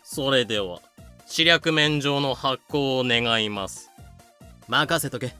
[0.03, 0.81] それでは
[1.27, 3.91] 試略免状の発行を願います。
[4.69, 5.35] 任せとけ。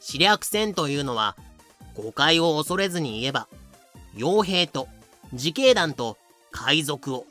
[0.00, 1.36] 試略船というのは
[1.94, 3.48] 誤解を恐れずに言えば
[4.14, 4.88] 傭兵と
[5.32, 6.16] 自警団と
[6.50, 7.26] 海賊を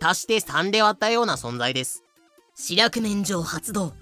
[0.00, 2.04] 足して3で割ったような存在です。
[2.54, 3.92] 試略免状発動。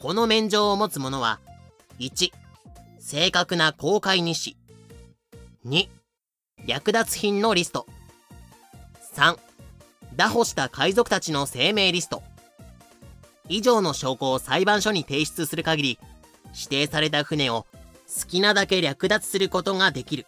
[0.00, 1.40] この免状を持つ者は
[1.98, 2.30] 1
[2.98, 4.56] 正確な公開日誌。
[5.66, 5.88] 2
[6.66, 7.86] 略奪品のリスト。
[9.14, 9.36] 3
[10.16, 12.22] 拿捕した海賊たちの声明リスト。
[13.48, 15.98] 以上の証拠を裁判所に提出する限り
[16.54, 17.66] 指定された船を
[18.06, 20.26] 好きなだけ略奪することができる。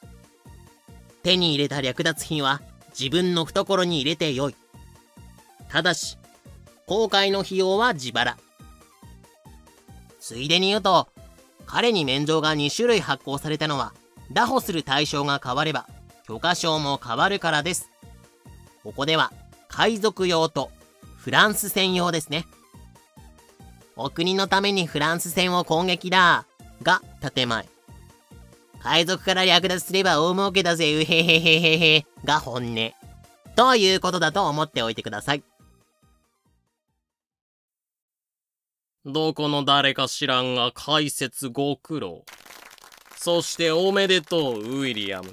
[1.22, 2.60] 手に入れた略奪品は
[2.98, 4.56] 自分の懐に入れてよい。
[5.68, 6.18] ただし
[6.86, 8.36] 公開の費用は自腹。
[10.20, 11.08] ついでに言うと
[11.66, 13.92] 彼に免状が2種類発行されたのは
[14.32, 15.86] 拿捕する対象が変われば
[16.26, 17.90] 許可証も変わるからです。
[18.82, 19.32] ここでは
[19.76, 20.70] 海賊用と
[21.16, 22.46] フランス専用ですね。
[23.96, 26.46] お国のためにフランス船を攻撃だ。
[26.84, 27.02] が
[27.34, 27.68] 建前。
[28.80, 30.94] 海賊から略奪すれば大儲けだぜ。
[30.94, 32.06] うへへへへへ。
[32.24, 32.92] が本音。
[33.56, 35.42] ということだと思っておいてください。
[39.04, 42.24] どこの誰か知らんが解説ご苦労。
[43.16, 45.32] そしておめでとうウィリアム。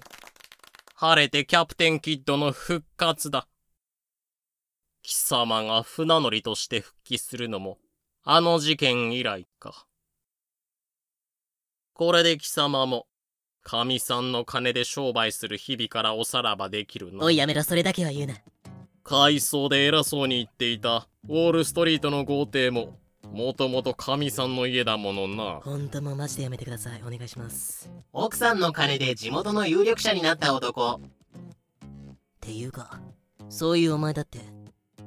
[0.95, 3.47] 晴れてキャプテンキッドの復活だ。
[5.01, 7.77] 貴様が船乗りとして復帰するのも
[8.23, 9.87] あの事件以来か。
[11.93, 13.07] これで貴様も、
[13.63, 17.25] 神さんの金で商売する日々からおさらばできるな。
[17.25, 18.35] おいやめろそれだけは言うな
[19.03, 22.99] 海藻で偉そうに言っていたウォールストリートの豪邸も、
[23.31, 25.59] もともと神さんの家だものな。
[25.63, 30.99] ほんともうマジでやめてくださいお願いします奥さんの金で地元の有力者になった男っ
[32.39, 32.99] ていうか
[33.49, 34.39] そういうお前だって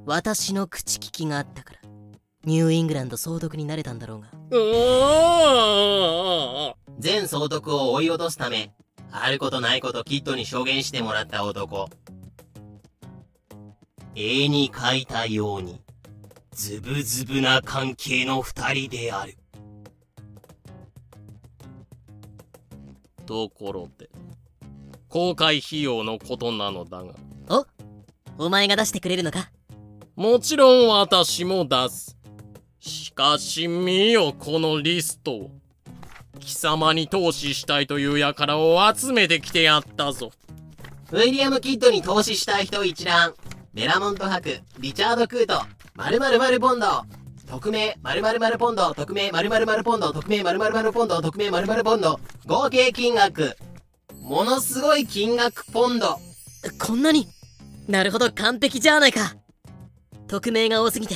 [0.07, 1.81] 私の口利きがあったから。
[2.45, 4.29] ニューイングランド総督になれたんだろうが。
[4.51, 4.61] うー
[7.03, 8.75] 前総督を追い落とすため
[9.11, 11.89] あることないことキッドに証言してもらった男。
[14.15, 15.81] 絵に描いたように
[16.53, 19.39] ズブズブな関係の二人である。
[23.25, 24.11] ところで、
[25.09, 27.15] 公開費用のことなのだが、
[28.37, 29.51] お前が出してくれるのか？
[30.17, 32.17] もちろん私も出す。
[32.79, 35.51] しかし見よこのリストを。
[36.39, 40.31] 貴様に投資したいという輩を集めてきてやったぞ。
[41.11, 43.35] ウィリアム・キッドに投資したい人一覧。
[43.73, 44.49] ベラモント博
[44.79, 45.61] リチャード・クート。
[45.97, 46.87] 〇〇〇ポンド。
[47.51, 52.21] 匿名〇〇〇ポンド匿名〇〇〇ポンド匿名〇〇〇ポンド匿名〇〇ポンド。
[52.47, 53.57] 合計金額。
[54.23, 56.19] ものすごい金額ポンド。
[56.79, 57.27] こんなに。
[57.89, 59.35] なるほど完璧じゃないか
[60.27, 61.15] 匿名が多すぎて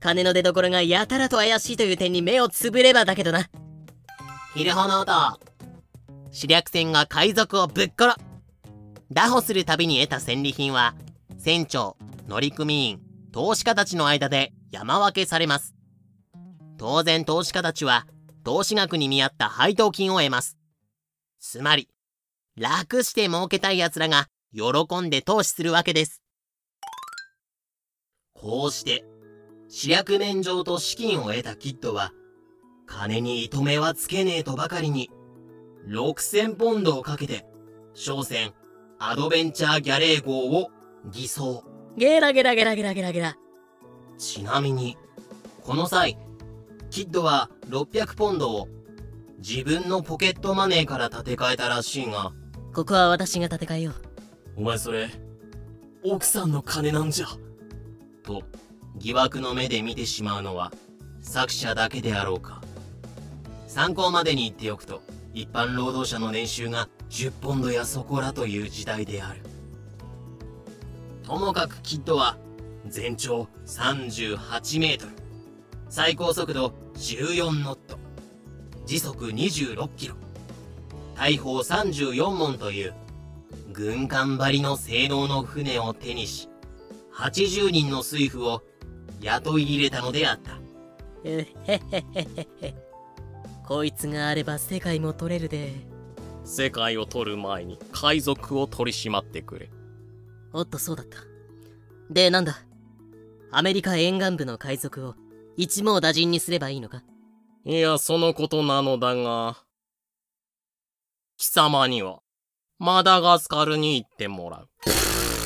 [0.00, 3.50] 金の出所がやたらと怪しいという点に目をつぶればだけどな。
[4.54, 5.12] ヒルホの音。
[6.32, 8.16] 試略船が海賊をぶっ殺。
[9.10, 10.94] 拿捕するたびに得た戦利品は
[11.38, 11.96] 船長
[12.28, 13.00] 乗組員
[13.32, 15.74] 投資家たちの間で山分けされます。
[16.78, 18.06] 当然投資家たちは
[18.42, 20.56] 投資額に見合った配当金を得ます。
[21.40, 21.88] つまり
[22.56, 26.22] 楽して儲けたい奴らが喜んで投資するわけです。
[28.40, 29.04] こうして
[29.68, 32.12] 主役免状と資金を得たキッドは
[32.86, 35.10] 金に糸目はつけねえとばかりに
[35.88, 37.46] 6000ポンドをかけて
[37.94, 38.52] 商船
[38.98, 40.70] アドベンチャーギャレー号を
[41.10, 41.64] 偽装
[41.96, 43.36] ゲラゲラゲラゲラゲラゲラ。
[44.18, 44.96] ちなみに
[45.62, 46.18] この際
[46.90, 48.68] キッドは600ポンドを
[49.38, 52.32] 自分のポケットマネーから立て替えたらしいが
[52.74, 53.94] ここは私が立て替えよう。
[54.56, 55.08] お前それ
[56.02, 57.26] 奥さんの金なんじゃ
[58.30, 58.44] と
[58.96, 60.72] 疑惑の目で見てしまうのは
[61.20, 62.62] 作者だけであろうか。
[63.66, 65.02] 参考までに言っておくと
[65.34, 69.40] 一般労働者の年収が10ポンドやそこらという時代である。
[71.24, 72.36] ともかくキッドは
[72.86, 75.12] 全長38メートル。
[75.88, 77.98] 最高速度14ノット。
[78.86, 80.14] 時速26キロ。
[81.16, 82.94] 大砲34門という
[83.72, 86.49] 軍艦張りの性能の船を手にし
[87.20, 88.62] 80人の水夫を
[89.20, 90.58] 雇い入れたのであったう
[91.24, 92.74] へへへへへ。
[93.68, 95.74] こいつがあれば世界も取れるで。
[96.44, 99.70] 世界を取る前に海賊を取り締まってくれ
[100.52, 101.18] おっとそうだった。
[102.10, 102.58] で、なんだ？
[103.52, 105.14] アメリカ沿岸部の海賊を
[105.56, 107.02] 一網打尽にすればいいのか？
[107.66, 109.58] いやそのことなのだが
[111.36, 112.20] 貴様には
[112.78, 114.68] マダガスカルに行ってもらう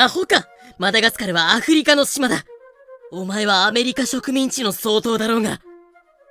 [0.00, 0.48] アホか。
[0.78, 2.44] マダガスカルはアフリカの島だ。
[3.12, 5.60] お前はアメリカ植民地の相当だろうが。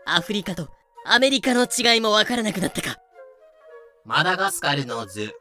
[0.07, 0.69] アフリカと
[1.05, 2.97] アメリカの違いもわからなくなったか。
[4.05, 5.35] マダガスカルの図。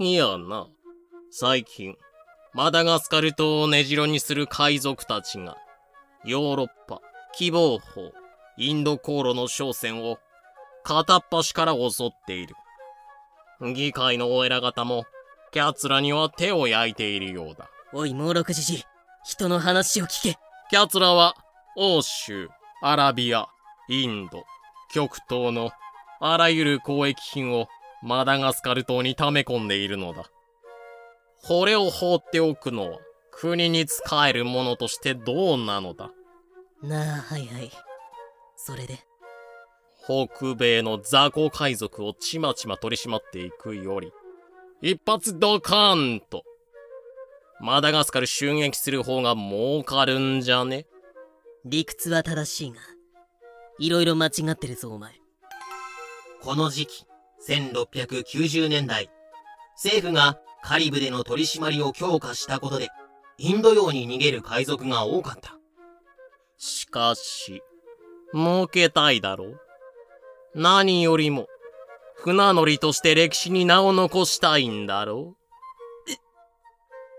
[0.00, 0.66] いやな。
[1.30, 1.94] 最近
[2.52, 5.56] マダガスカル島を根城にする海賊たちが
[6.24, 7.00] ヨーロッパ
[7.36, 8.10] 希望法
[8.58, 10.18] インド航路の商船を
[10.82, 12.56] 片っ端から襲っている。
[13.72, 15.04] 議会のお偉方も
[15.54, 18.82] キャツラには手を焼いているようだおい、猛録じじい。
[19.24, 20.36] 人の話を聞け。
[20.68, 21.36] キャツラは
[21.76, 22.48] 欧州
[22.82, 23.46] アラビア
[23.88, 24.42] インド
[24.92, 25.70] 極東の
[26.18, 27.68] あらゆる交易品を
[28.02, 30.24] マダガスカル島に溜め込んでいるのだ
[31.44, 32.98] これを放っておくのは
[33.30, 36.10] 国に仕えるものとしてどうなのだ
[36.82, 37.70] なあ、はいはい。
[38.56, 38.98] それで。
[40.04, 44.12] 北米の雑魚海賊をちまちま取り締まっていくより、
[44.86, 46.44] 一発ドカーンと、
[47.58, 50.84] マダガスカル襲撃する方が儲かるんじゃね？
[51.64, 52.76] 理屈は正しいが、
[53.78, 55.14] いろいろ間違ってるぞ、お前。
[56.42, 57.06] この時期
[57.48, 59.08] 1690年代
[59.76, 62.90] 政府がカリブでの取り締まりを強化したことで
[63.38, 65.56] インド洋に逃げる海賊が多かった。
[66.58, 67.62] しかし、
[68.34, 69.60] 儲けたいだろう？
[70.54, 71.46] 何よりも、
[72.24, 75.36] 船乗りとして歴史に名を残したいんだろ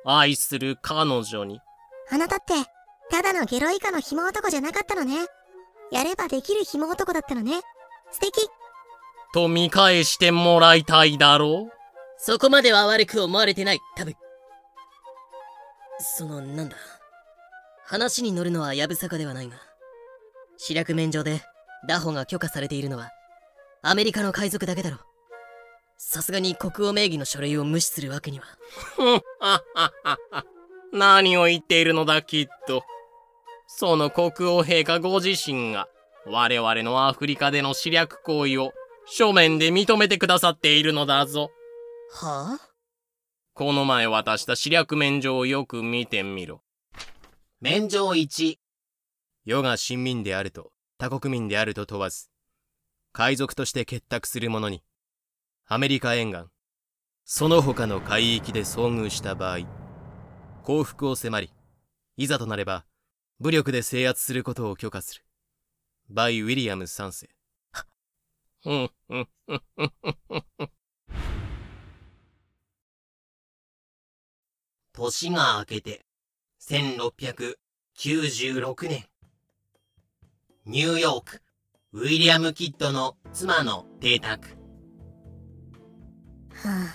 [0.03, 0.09] う？
[0.09, 1.59] 愛する彼女に、
[2.11, 2.53] あなたって、
[3.11, 5.27] ただのゲロ以下の紐男じゃなかったのね。
[5.91, 7.61] やればできる紐男だったのね。
[8.09, 8.49] 素敵
[9.31, 11.71] と見返してもらいたいだろう？
[12.17, 14.15] そこまでは悪く思われてない、多分。
[15.99, 16.75] その、なんだ？
[17.85, 19.57] 話に乗るのはやぶさかではないが、
[20.57, 21.43] 知略免状で、
[21.87, 23.11] ダホが許可されているのは、
[23.87, 24.97] アメリカの海賊だけだろ。
[25.95, 28.45] さすがに国王名義の書類を無視するわけには。
[30.91, 32.83] 何を言っているのだきっと。
[33.67, 35.87] その国王陛下ご自身が
[36.25, 38.73] 我々のアフリカでの侵略行為を
[39.05, 41.51] 書面で認めてくださっているのだぞ。
[42.11, 42.71] はあ？
[43.53, 46.63] この前渡した試略免状をよく見てみろ。
[47.61, 48.57] 免状1
[49.45, 52.31] 世が親民であると他国民であると問わず
[53.17, 54.83] 海賊として結託する者に。
[55.67, 56.47] アメリカ沿岸。
[57.23, 59.59] その他の海域で遭遇した場合
[60.63, 61.49] 降伏を迫り
[62.17, 62.85] いざとなれば
[63.39, 65.23] 武力で制圧することを許可する。
[66.09, 67.29] バイ・ウィリアム3世。
[68.65, 69.93] うん、うん、うん、うん、
[70.59, 70.69] うん。
[74.91, 76.05] 年が明けて
[76.59, 79.07] 1696年。
[80.65, 81.44] ニューヨーク。
[81.97, 84.49] ウィリアム・キッドの妻の邸宅
[86.51, 86.89] は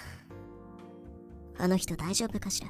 [1.58, 1.62] あ。
[1.64, 2.68] あの人大丈夫かしら？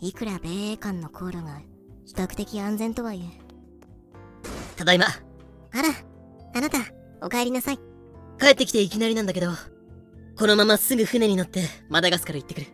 [0.00, 1.62] いくら米英間の航路が
[2.04, 3.40] 比較的安全とはいえ。
[4.76, 5.06] ただいま。
[5.06, 5.10] あ
[5.72, 5.88] ら、
[6.54, 6.76] あなた、
[7.22, 7.78] お帰りなさい。
[8.38, 9.52] 帰ってきていきなりなんだけど、
[10.36, 12.66] このまますぐ船に乗ってマダガスカル行ってくる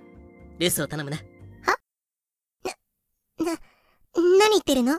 [0.59, 1.23] 留守を頼むなな、
[4.17, 4.99] 何言ってるの？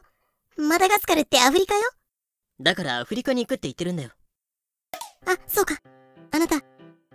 [0.58, 1.82] マダガスカルってアフリカよ？
[2.62, 4.10] だからアフリカに行くって言ってるんだよ。
[5.26, 5.78] あ、そうか。
[6.32, 6.58] あなた、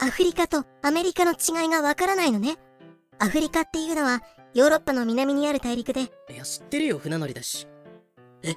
[0.01, 2.57] アフリカとアメリカの違いがわからないのね。
[3.18, 4.22] アフリカっていうのは、
[4.55, 7.66] ヨーロッパの南にある大陸で、いや知ってるよ船乗りだし。
[8.42, 8.55] え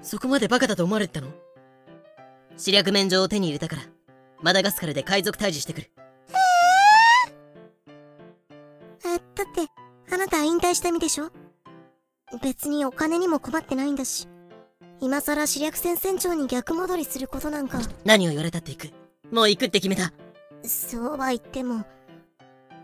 [0.00, 1.28] そこまでバカだと思われてたの？
[2.56, 3.82] 視略免状を手に入れたから
[4.42, 5.90] マダガスカルで海賊退治してくる。
[9.04, 9.20] え、だっ
[9.54, 11.30] て、あなた引退した身でしょ？
[12.42, 14.26] 別にお金にも困ってないんだし。
[15.02, 18.90] 今さら視略船船長に逆戻りすることなんか、何を言われたって行く。
[19.32, 20.12] もう行くって決めた。
[20.62, 21.84] そうは言っても、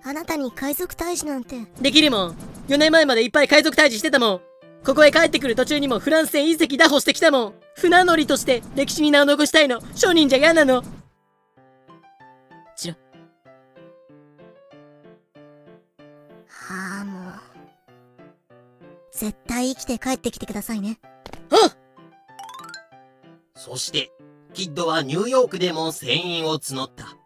[0.03, 2.37] あなたに海賊退治なんて、できるもん。
[2.67, 4.41] 4年前までいっぱい海賊退治してたもん。
[4.85, 7.55] ここへ帰ってくる途中にもフランス船隕石打破してきたもん。
[7.77, 9.81] 船乗りとして歴史に名を残したいの。
[9.95, 10.83] 商人じゃ嫌なの。
[12.77, 12.95] チロ
[16.49, 17.33] はあもう。
[19.13, 20.99] 絶対生きて帰ってきてくださいね。
[21.51, 21.88] あ
[23.59, 24.13] そして、
[24.55, 27.17] キッドはニューヨークでも船員を募った。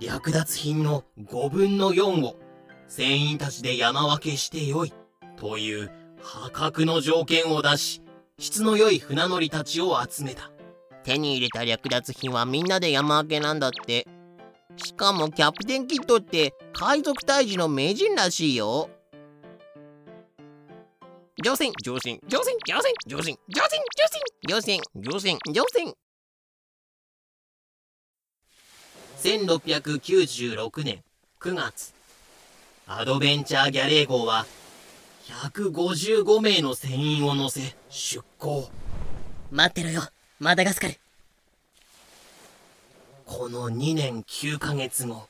[0.00, 2.34] 略奪品の5分の4を
[2.88, 4.92] 船員たちで山分けしてよい
[5.36, 8.02] という破格の条件を出し、
[8.40, 10.50] 質の良い船乗りたちを集めた。
[11.04, 14.08] 手に入れた略奪品はみんなで山分けなんだって
[14.76, 18.90] しかもキャプテンキッドって海賊退治の名人らしいよ
[21.44, 23.82] 乗船乗船乗船乗船乗船乗船
[24.48, 25.94] 乗船乗船乗船
[29.22, 31.02] 1696年
[31.42, 31.92] 9月、
[32.86, 34.46] アドベンチャーギャレー号は
[35.52, 38.70] 155名の船員を乗せ出港。
[39.50, 40.00] 待ってろよ。
[40.40, 40.94] マダガスカル。
[43.26, 45.28] この2年9ヶ月後、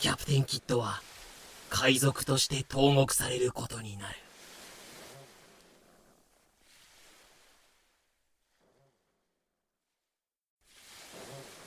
[0.00, 1.00] キャプテンキッドは
[1.70, 4.16] 海賊として投獄されることになる。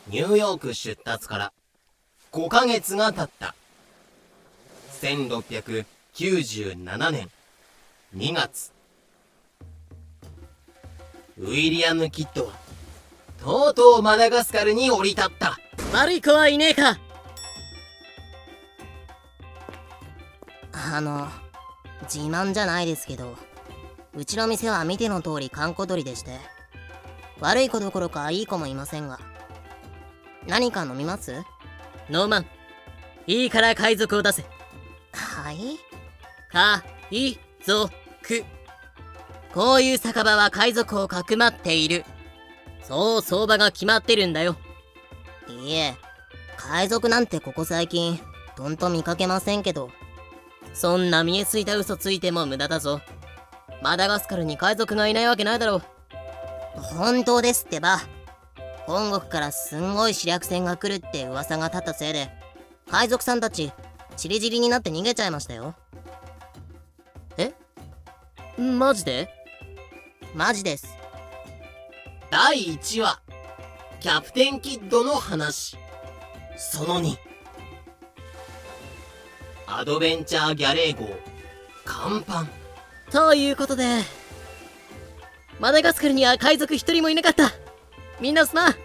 [0.07, 1.53] ニューヨーク出発から
[2.31, 3.55] 5ヶ月が経った。
[5.01, 7.29] 1697年
[8.15, 8.71] 2月。
[11.37, 12.53] ウィリアム・キッドは
[13.43, 15.57] とうとうマダガスカルに降り立った。
[15.93, 16.97] 悪い子はいねえか
[20.71, 21.27] あの
[22.03, 23.35] 自慢じゃないですけど
[24.13, 26.31] うちの店は見ての通り閑古鳥でして
[27.39, 29.19] 悪い子どころかいい子もいませんが
[30.47, 31.43] 何か飲みます？
[32.09, 32.45] ノーマン
[33.27, 34.43] いいから海賊を出せ。
[35.11, 35.79] はい。
[36.51, 37.89] 海賊
[39.53, 42.05] こういう酒場は海賊をかくまっている。
[42.83, 44.55] そう相場が決まってるんだよ。
[45.47, 45.95] いえ。
[46.57, 48.19] 海賊なんてここ最近
[48.55, 49.89] とんと見かけませんけど。
[50.73, 53.01] そんな見えすいた嘘ついても無駄だぞ。
[53.81, 55.81] マダガスカルに海賊がいないわけないだろう。
[56.75, 58.01] 本当ですってば
[58.85, 62.29] 本国からすんごい主略船が来るって噂が立ったせいで
[62.89, 63.71] 海賊さんたち
[64.15, 65.75] チリジリになって逃げちゃいましたよ。
[68.57, 69.29] マジで？
[70.33, 70.97] マジです。
[72.31, 73.19] 第1話、
[73.99, 75.77] キャプテンキッドの話。
[76.55, 77.17] その2、
[79.67, 81.05] アドベンチャーギャレー号、
[81.83, 82.45] 甲板。
[83.11, 83.83] ということで
[85.59, 87.51] マダガスカルには海賊一人もいなかった
[88.19, 88.75] みんなすまん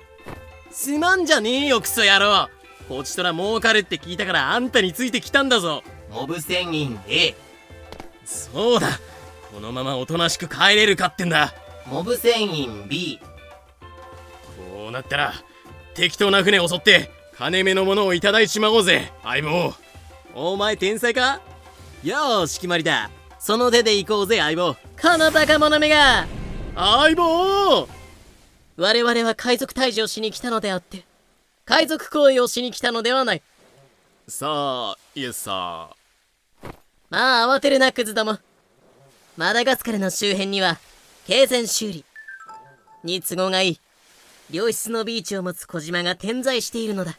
[0.71, 2.49] すまんじゃねえよクソ野郎。
[2.89, 5.83] こちとら儲かるって聞いたからあんたについてきたんだぞ。
[6.11, 7.37] モブ船員 A、
[8.25, 8.89] そうだ。
[9.53, 11.55] このままおとなしく帰れるかってんだ。
[11.87, 13.21] モブ船員 B、
[14.75, 15.35] こうなったら
[15.95, 19.73] 適当な船を襲って金目のものをいただいちまおうぜ相棒。
[20.35, 21.41] お前天才か？
[22.03, 23.11] よーし決まりだ。
[23.39, 24.75] その手で行こうぜ相棒。
[25.01, 26.27] このバカ者めが。
[26.75, 27.89] 相棒
[28.81, 31.05] 我々は海賊退治をしに来たのであって
[31.67, 33.43] 海賊行為をしに来たのではない。
[34.27, 35.91] さあイエスさ
[37.11, 38.39] まあ慌てるなクズども。
[39.37, 40.79] マダガスカルの周辺には
[41.27, 42.07] 軽船修理。
[43.05, 43.81] に都合がいい。
[44.51, 47.19] 良質のビーチを持つ小島が点在しているのだ。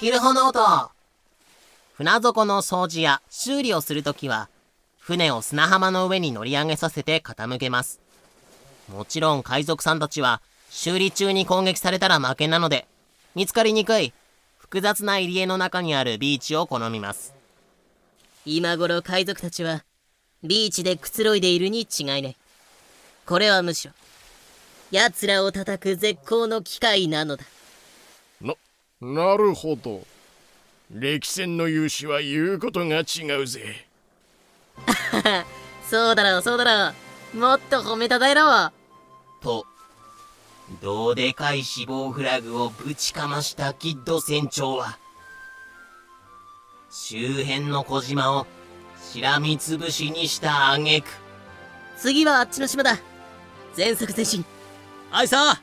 [0.00, 0.90] キルホノート。
[1.98, 4.48] 船底の掃除や修理をするときは
[4.98, 8.00] 船を砂浜の上に乗り上げさせて傾けます。
[8.88, 10.40] もちろん海賊さんたちは
[10.74, 12.88] 修理中に攻撃されたら負けなので
[13.34, 14.14] 見つかりにくい
[14.56, 17.34] 複雑な入り江の中にあるビーチを好みます。
[18.46, 19.84] 今頃海賊たちは
[20.42, 22.36] ビーチでくつろいでいるに違いない。
[23.26, 23.92] これはむしろ
[24.90, 27.44] 奴らを叩く絶好の機会なのだ。
[29.02, 30.06] なるほど。
[30.90, 33.86] 歴戦の勇士は言うことが違うぜ。
[35.90, 36.94] そうだろうそうだろ
[37.34, 37.36] う。
[37.36, 38.72] もっと褒めたたえろ。
[39.42, 39.66] と
[40.80, 44.98] どうでかい死亡フラグをぶちかましたキッド船長は
[46.90, 48.46] 周辺の小島を
[49.00, 51.08] しらみつぶしにした挙句
[51.96, 52.98] 次はあっちの島だ。
[53.74, 54.44] 全速前進。
[55.12, 55.60] あいさ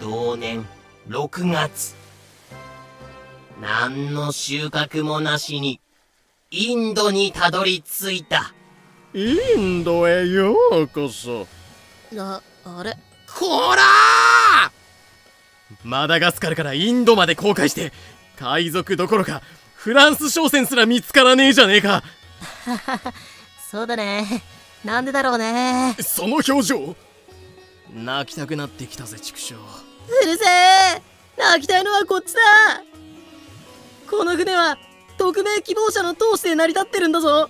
[0.00, 0.66] 同年
[1.08, 1.94] 6月。
[3.60, 5.78] 何の収穫もなしに
[6.50, 8.54] インドにたどり着いた。
[9.12, 11.46] インドへようこそ。
[12.16, 12.96] ああれ？
[13.38, 13.82] こら
[15.84, 17.92] マダガスカルからインドまで航海して
[18.36, 19.42] 海賊どころか
[19.74, 22.02] フランス商船すら見つからねえじゃねえか!
[23.70, 24.42] そうだね。
[24.84, 25.96] なんでだろうね。
[26.00, 26.96] その表情!
[27.92, 29.54] 泣きたくなってきたぜ畜生。
[29.54, 29.58] う
[30.26, 31.02] るせえ。
[31.36, 32.40] 泣きたいのはこっちだ。
[34.10, 34.78] この船は
[35.18, 37.48] 匿名希望者の通して成り立ってるんだぞ。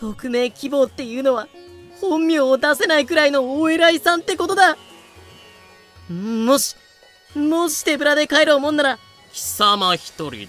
[0.00, 1.46] 匿名希望っていうのは
[2.02, 4.76] 本名を出せないくらいのお偉いさんってことだ。
[6.10, 6.76] もし
[7.34, 8.98] もし手ぶらで帰ろうもんなら
[9.32, 10.48] 貴様一人で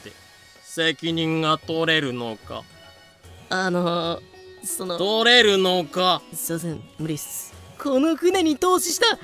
[0.63, 2.63] 責任が取れるのか。
[3.49, 4.19] あの
[4.63, 6.21] その取れるのか。
[6.33, 7.53] すいません無理っす。
[7.77, 9.19] この船に投資した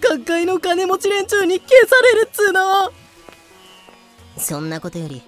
[0.00, 2.92] 各界の金持ち連中に消されるっつうの。
[4.38, 5.22] そんなことより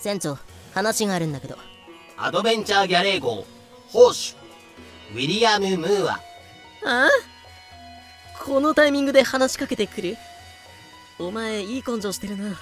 [0.00, 0.38] 船長
[0.72, 1.56] 話があるんだけど。
[2.16, 3.44] アドベンチャーギャレー号
[3.88, 4.41] ホーシュ
[5.12, 6.20] ウィリアム・ムーア。
[6.84, 7.08] あ
[8.44, 10.16] このタイミングで話しかけてくる？
[11.18, 12.56] お前いい根性してるな。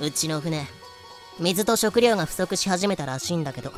[0.00, 0.66] うちの船
[1.38, 3.72] 水と食料が不足し始めたらしいんだけど。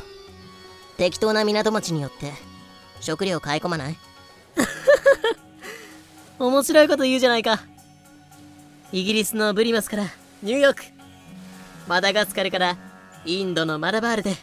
[0.97, 2.33] 適当な港町によって
[3.01, 3.97] 食料買い込まない？
[6.39, 7.61] 面白いこと言うじゃないか。
[8.91, 10.03] イギリスのブリマスから
[10.41, 10.83] ニューヨーク。
[11.87, 12.77] マダガスカルから
[13.25, 14.35] インドのマラバールで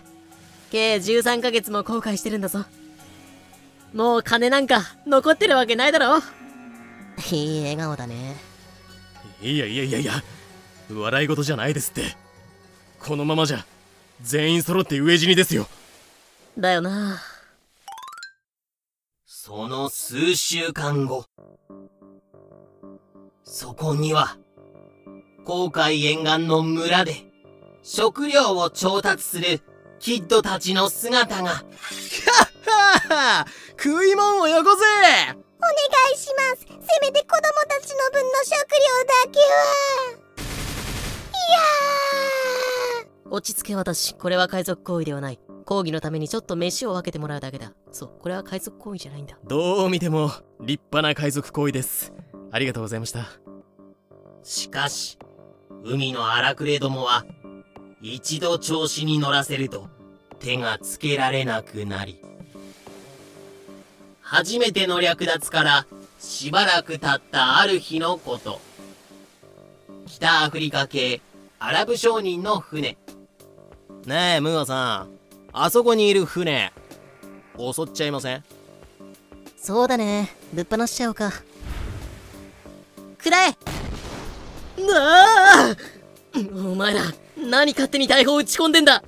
[0.71, 2.65] 計13ヶ月も後悔してるんだぞ
[3.95, 6.19] もう金なんか残ってるわけないだろ。
[7.31, 8.37] いい笑顔だね。
[9.41, 10.13] いやいやいやいや
[10.93, 12.17] 笑い事じゃないですって。
[12.99, 13.65] このままじゃ
[14.21, 15.69] 全員揃って飢え死にですよ。
[16.59, 17.21] だよな。
[19.27, 21.27] その数週間後
[23.45, 24.39] そこには
[25.45, 27.27] 航海沿岸の村で
[27.85, 29.61] 食料を調達する
[30.01, 31.63] キッドたちの姿が
[32.67, 34.83] はっは食いもんをよこせ。
[34.83, 35.37] お願
[36.13, 36.67] いします。
[36.67, 40.35] せめて子供たちの分の食料だけは。
[41.29, 41.43] い
[43.05, 45.39] や落ち着け私これは海賊行為ではない。
[45.65, 47.73] 講義のためにちょっと飯を分けてもらうだけだ。
[47.91, 49.39] そうこれは海賊行為じゃないんだ。
[49.45, 52.13] どう見ても立派な海賊行為です。
[52.51, 53.27] ありがとうございました。
[54.43, 55.19] しかし
[55.85, 57.25] 海の荒くれどもは
[58.03, 59.89] 一度調子に乗らせると
[60.39, 62.21] 手がつけられなくなり
[64.35, 65.87] 初めての略奪から
[66.19, 68.61] しばらく経ったある日のこと。
[70.09, 71.21] 北アフリカ系
[71.61, 72.99] アラブ商人の船。
[74.07, 75.09] ねえムーアさん。
[75.53, 76.73] あそこにいる船
[77.57, 78.43] 襲っちゃいません？
[79.57, 80.35] そうだね。
[80.53, 81.31] ぶっ放しちゃおうか。
[83.17, 83.51] くらえ！
[84.83, 85.77] なあ！
[86.53, 87.03] お前ら
[87.37, 89.05] 何勝手に大砲撃ち込んでんだ？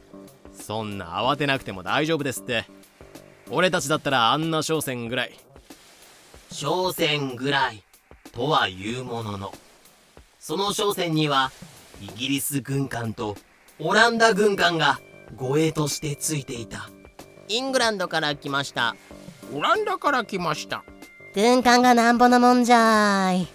[0.52, 2.64] そんな慌てなくても大丈夫ですって
[3.50, 5.38] 俺たちだったらあんな商船ぐらい。
[6.50, 7.82] 商船ぐらい。
[8.32, 9.52] とは言うものの。
[10.38, 11.50] その商船には
[12.00, 13.36] イギリス軍艦と
[13.78, 15.00] オランダ軍艦が
[15.36, 16.90] 護衛としてついていた。
[17.48, 18.96] イングランドから来ました。
[19.54, 20.84] オランダから来ました。
[21.34, 23.48] 軍艦がなんぼのもんじゃーい。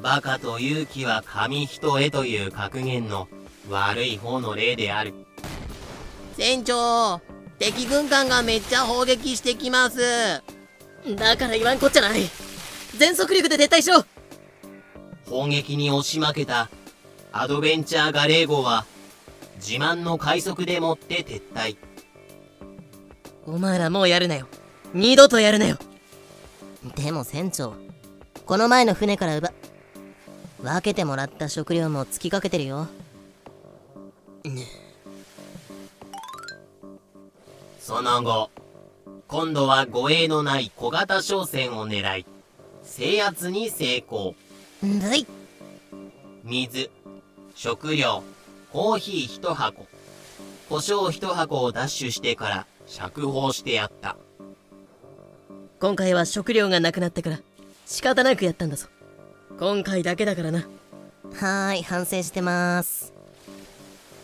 [0.00, 3.28] バカと勇気は紙一重という格言の
[3.68, 5.12] 悪い方の例である。
[6.36, 7.20] 船長
[7.58, 9.98] 敵軍艦がめっちゃ砲撃してきます。
[11.16, 12.22] だから言わんこっちゃない。
[12.96, 14.04] 全速力で撤退しろ
[15.28, 16.70] 砲撃に押し負けた
[17.32, 18.86] アドベンチャーガレー号は
[19.56, 21.76] 自慢の快速でもって撤退。
[23.46, 24.46] お前らもうやるなよ。
[24.94, 25.78] 二度とやるなよ。
[26.96, 27.74] でも船長
[28.46, 29.52] この前の船から奪
[30.62, 32.88] 分けてもらった食料も尽きかけてるよ
[37.88, 38.50] その後
[39.28, 42.26] 今度は護衛のない小型商船を狙い
[42.82, 44.34] 制圧に成功。
[44.84, 45.26] んだい。
[46.44, 46.90] 水
[47.54, 48.22] 食料
[48.74, 49.86] コーヒー一箱。
[50.68, 54.18] 胡椒一箱を奪取してから釈放してやった。
[55.80, 57.40] 今回は食料がなくなってから
[57.86, 58.88] 仕方なくやったんだぞ。
[59.58, 60.58] 今回だけだからな。
[60.58, 63.14] はーい反省してます。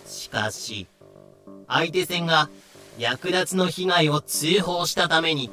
[0.06, 0.86] しかし
[1.66, 2.50] 相手船が
[2.98, 5.50] 略奪の被害を通報したために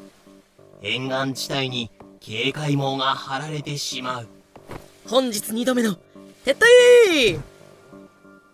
[0.82, 1.90] 沿岸地帯に
[2.20, 4.28] 警戒網が張られてしまう。
[5.08, 5.98] 本日2度目の
[6.46, 7.40] 撤退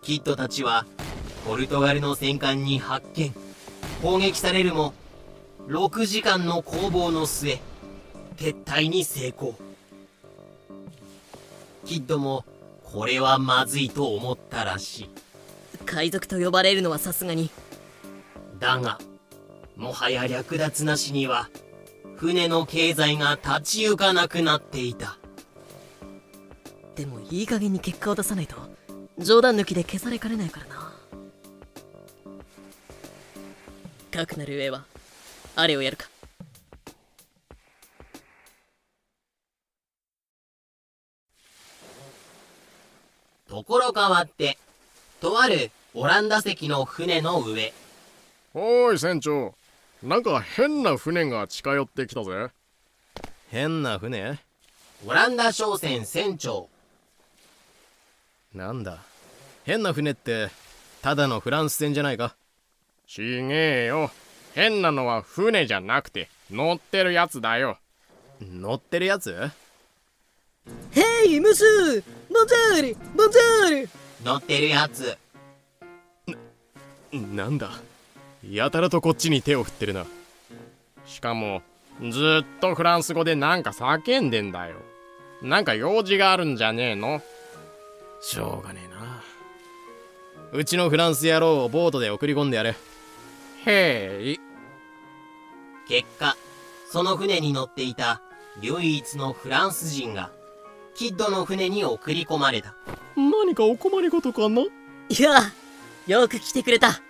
[0.01, 0.85] キッドたちは
[1.45, 3.33] ポルトガルの戦艦に発見
[4.01, 4.93] 攻撃されるも
[5.67, 7.59] 6時間の攻防の末
[8.37, 9.55] 撤退に成功
[11.85, 12.45] キッドも
[12.83, 15.09] これはまずいと思ったらしい
[15.85, 17.49] 海賊と呼ばれるのはさすがに
[18.59, 18.99] だが
[19.75, 21.49] もはや略奪なしには
[22.15, 25.17] 船の経済が立ち行かなくなっていた。
[26.95, 28.55] でもいい加減に結果を出さないと
[29.19, 30.93] 冗談抜きで消されかねないからな。
[34.09, 34.83] かくなる上は
[35.55, 36.07] あれをやるか。
[43.47, 44.57] ところ変わって
[45.21, 47.73] とあるオランダ籍の船の上
[48.59, 49.53] おい船長。
[50.01, 52.49] なんか変な船が近寄ってきたぜ。
[53.51, 54.39] 変な船？
[55.05, 56.67] オランダ商船船長。
[58.55, 58.97] なんだ？
[59.63, 60.49] 変な船って
[61.03, 62.35] ただのフランス船じゃないか？
[63.05, 64.09] ちげえよ。
[64.55, 67.77] 変なのは船じゃなくて乗ってるやつだよ。
[68.41, 69.51] 乗ってるやつ？
[70.89, 72.01] ヘイムス
[72.31, 73.89] ボンジャールボンジャール
[74.25, 75.15] 乗ってるやつ。
[77.13, 77.69] なんだ？
[78.43, 80.05] やたらとこっちに手を振ってるな。
[81.05, 81.61] しかも
[82.11, 84.75] ずっとフランス語でなんか叫んでんだよ。
[85.41, 87.21] なんか用事があるんじゃねえの。
[88.21, 89.23] しょうがねえな。
[90.51, 92.75] うちのフランス野郎をボートで送り込んでやれ
[93.65, 94.39] へい。
[95.87, 96.35] 結果
[96.89, 98.21] その船に乗っていた
[98.61, 100.31] 唯一のフランス人が
[100.95, 102.75] キッドの船に送り込まれた。
[103.15, 104.61] 何かお困りごとかな？
[104.61, 104.67] い
[105.21, 105.51] や
[106.07, 107.01] よく来てくれた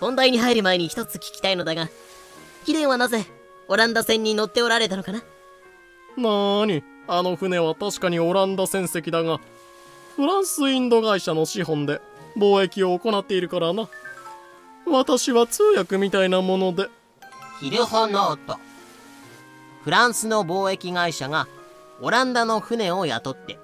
[0.00, 1.88] 本題に入る前に一つ聞きたいのだが
[2.64, 3.26] 貴殿はなぜ
[3.68, 5.18] オランダ船に乗っておられたのかな？
[5.18, 9.40] なーにあの船は確かにオランダ船籍だが
[10.16, 12.00] フランスインド会社の資本で
[12.36, 13.88] 貿易を行っているからな。
[14.86, 16.88] 私は通訳みたいなもので。
[17.60, 18.58] ヒルホノート。
[19.84, 21.46] フランスの貿易会社が
[22.00, 23.58] オランダの船を雇って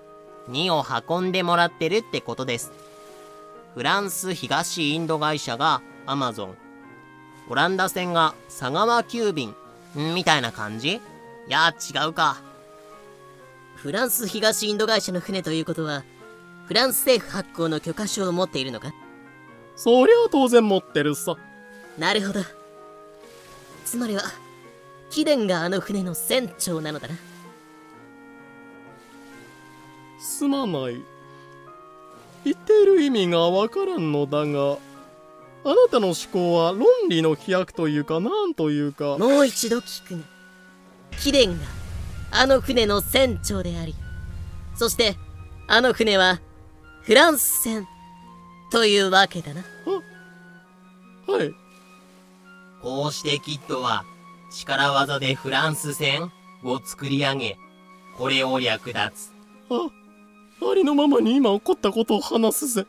[0.48, 2.72] 荷を運んでもらってるってことです。
[3.74, 6.54] フランス東インド会社がアマゾン
[7.48, 9.54] オランダ船が佐川急便。
[9.98, 10.94] んみたいな感じ？
[10.94, 11.00] い
[11.48, 12.42] や違うか。
[13.76, 16.04] フランス東インド会社の船ということは
[16.66, 18.92] フランス政府発行の許可証を持っているのか？
[19.76, 21.36] そりゃ当然持ってるさ。
[21.98, 22.40] なるほど。
[23.84, 24.22] つまりは
[25.10, 27.14] 貴殿があの船の船長なのだな。
[30.18, 31.02] すまない。
[32.44, 34.78] 言っている意味がわからんのだが
[35.66, 39.16] あなたの思考は論理の飛躍というかなんというか。
[39.18, 40.24] もう一度聞くが
[41.18, 41.60] 貴殿が
[42.30, 43.94] あの船の船長であり。
[44.76, 45.16] そして
[45.66, 46.40] あの船は
[47.02, 47.86] フランス船
[48.70, 49.62] というわけだな。
[51.26, 51.54] はい。
[52.82, 54.04] こうしてキッドは
[54.52, 56.30] 力技でフランス船
[56.62, 57.56] を作り上げ
[58.18, 59.30] これを略奪。
[59.70, 59.88] あ
[60.70, 62.86] ありのままに今起こったことを話すぜ。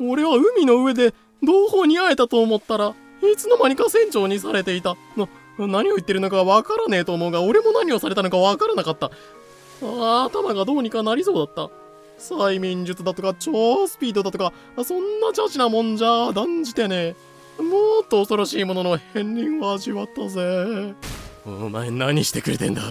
[0.00, 4.96] 俺は海の上で同胞に会えたと思ったらいつの間にか船長にされていた。
[5.16, 5.28] な
[5.58, 9.10] 何を言ってるのかわからねえと思うが俺も何をされたのかわからなかった。
[9.82, 11.70] あ頭がどうにかなりそうだった。
[12.18, 14.52] 催眠術だとか超スピードだとか
[14.84, 17.16] そんなチャチなもんじゃ断じてね。
[17.58, 20.94] えもっと恐ろしいものの片鱗を味わったぜ。
[21.46, 22.82] お前何してくれてんだ。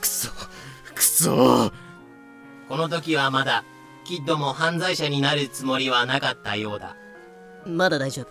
[0.00, 0.30] くそ
[0.94, 1.70] くそ。
[2.68, 3.64] この時はまだ
[4.04, 6.96] キッドも犯罪者になるつもりはなかったようだ。
[7.66, 8.28] まだ大丈夫。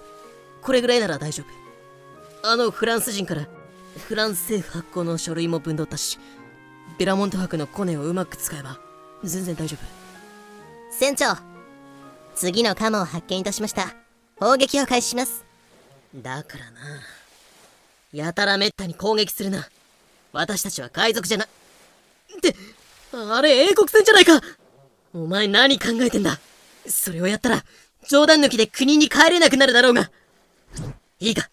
[0.61, 2.47] これぐらいなら大丈夫。
[2.47, 3.47] あのフランス人から
[4.07, 6.17] フランス政府発行の書類も分取ったし
[6.97, 8.79] ベラモント博のコネをうまく使えば
[9.23, 9.85] 全然大丈夫。
[10.91, 11.37] 船長
[12.35, 13.93] 次のカモを発見いたしました。
[14.39, 15.45] 砲撃を開始します。
[16.15, 16.79] だからな。
[18.11, 19.67] やたらめったに攻撃するな。
[20.33, 21.47] 私たちは海賊じゃなっ
[22.41, 22.55] て
[23.13, 24.41] あれ英国船じゃないか。
[25.13, 26.39] お前何考えてんだ。
[26.87, 27.63] それをやったら
[28.07, 30.11] 冗談抜きで国に帰れなくなるだろうが。
[31.19, 31.49] いいか。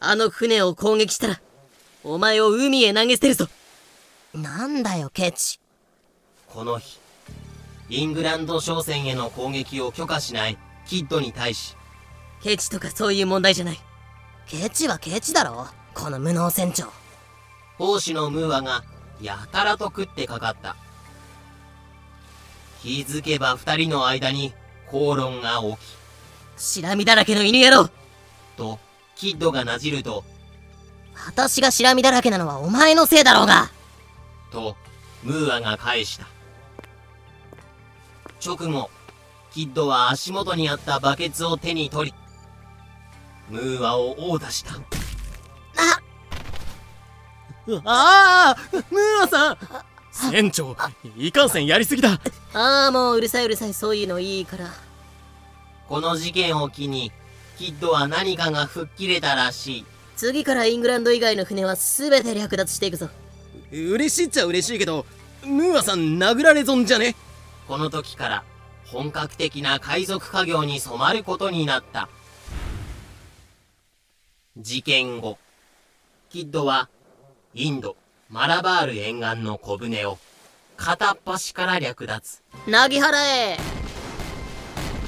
[0.00, 1.40] あの船を攻撃したら
[2.02, 3.48] お前を海へ投げ捨てるぞ。
[4.34, 5.60] なんだよケチ。
[6.48, 6.98] この日
[7.88, 11.76] イングランド商船への攻撃を許可しないキッドに対し。
[12.42, 13.80] ケチとかそういう問題じゃない。
[14.46, 16.86] ケチはケチだろこの無能船長。
[17.78, 18.84] 砲手のムーアが
[19.20, 20.76] やたらと食ってかかった。
[22.82, 24.52] 気づけば二人の間に
[24.94, 25.76] 口論が起
[26.56, 27.90] きしらみだらけの犬野郎。
[28.56, 28.78] と
[29.16, 30.22] キッドがなじると。
[31.26, 33.72] 私がしらみだらけなのはお前のせいだろうが。
[34.52, 34.76] と
[35.24, 36.28] ムーアが返した。
[38.40, 38.88] 直後
[39.52, 42.16] キッドは足元にあったバケツを手に取り
[43.50, 44.74] ムーアを殴打した。
[44.76, 44.78] あ！
[47.84, 49.58] あムーアさん！
[50.12, 50.76] 船長
[51.16, 52.20] いかんせんやりすぎだ。
[52.52, 54.70] ああもううるさいうるさいそういうのいいから
[55.88, 57.12] この事件を機に
[57.58, 59.84] キッドは何かが吹っ切れたらしい。
[60.16, 63.08] 次からイングランド以外の船は全て略奪していくぞ。
[63.70, 65.04] 嬉しいっちゃ嬉しいけど
[65.44, 67.14] ムーアさん殴られ損じゃね？
[67.68, 68.44] この時から
[68.86, 72.08] 本格的な海賊家業に染まることになった。
[74.56, 75.38] 事件後
[76.30, 76.88] キッドは
[77.54, 77.96] インド
[78.30, 80.18] マラバール沿岸の小舟を
[80.76, 82.42] 片っ端から略奪。
[82.66, 83.58] なぎ払え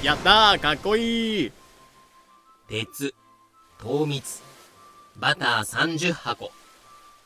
[0.07, 1.53] やったーかっこいい。
[2.69, 3.13] 鉄
[3.77, 4.41] 糖蜜
[5.17, 6.53] バター30箱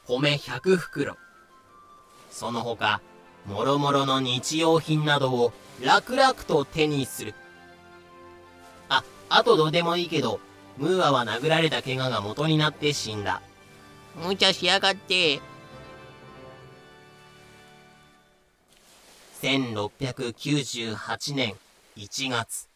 [0.06, 1.18] 米100袋。
[2.30, 3.02] その他
[3.44, 5.52] もろもろの日用品などを
[5.84, 7.34] 楽々と手にする。
[8.88, 10.40] ああとどうでもいいけど
[10.78, 13.42] ムーアは殴られた怪我が元になって死んだ。
[14.24, 15.42] 無茶しやがって。
[19.42, 21.54] 1698年
[21.98, 22.69] 1月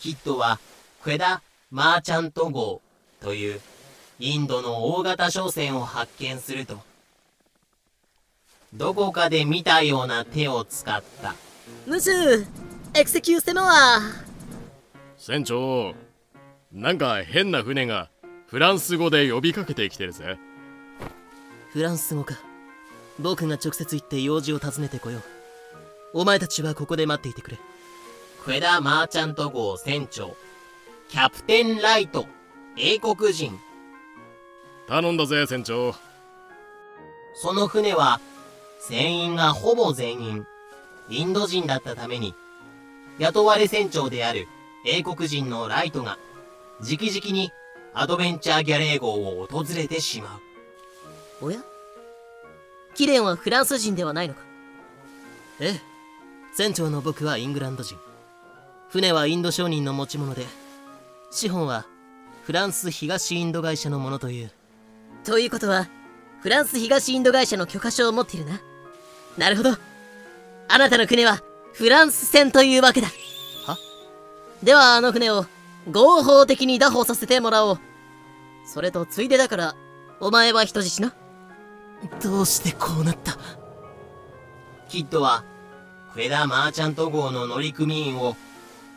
[0.00, 0.58] キッドは
[1.02, 2.80] クエダ・マーチャント号
[3.20, 3.60] という
[4.18, 6.78] インドの大型商船を発見すると。
[8.72, 11.34] どこかで見たような手を使った。
[11.86, 12.46] ムス
[12.94, 14.00] エクセキューセノア。
[15.18, 15.94] 船長
[16.72, 18.08] なんか変な船が
[18.46, 20.38] フランス語で呼びかけてきてるぜ。
[21.72, 22.38] フランス語か。
[23.18, 25.22] 僕が直接行って用事を尋ねてこよう。
[26.14, 27.58] お前たちはここで待っていてくれ
[28.44, 30.34] クエダ・マーチャント号船長。
[31.08, 32.26] キャプテン・ライト。
[32.76, 33.58] 英国人。
[34.88, 35.94] 頼んだぜ船長。
[37.34, 38.18] その船は
[38.80, 40.46] 船員がほぼ全員
[41.10, 42.34] インド人だったために
[43.18, 44.48] 雇われ船長である
[44.86, 46.18] 英国人のライトが
[46.80, 47.52] 直々に
[47.92, 50.40] アドベンチャーギャレー号を訪れてしま
[51.42, 51.46] う。
[51.46, 51.60] おや？
[52.94, 54.40] キレンはフランス人ではないのか？
[55.60, 55.80] ええ。
[56.54, 57.96] 船長の僕はイングランド人
[58.90, 60.44] 船はインド商人の持ち物で
[61.30, 61.86] 資本は
[62.42, 64.50] フランス東インド会社のものという。
[65.22, 65.88] ということは
[66.40, 68.60] フランス東インド会社の許可証を持っているな。
[69.38, 69.70] なるほど。
[70.68, 71.40] あなたの船は
[71.72, 73.06] フランス船というわけだ。
[73.64, 73.78] は？
[74.64, 75.46] ではあの船を
[75.88, 77.78] 合法的に拿捕させてもらおう。
[78.66, 79.76] それとついでだから
[80.18, 81.14] お前は人質な。
[82.20, 83.36] どうしてこうなった？
[84.88, 85.44] キッドは
[86.12, 88.34] クエダ・マーチャント号の乗組員を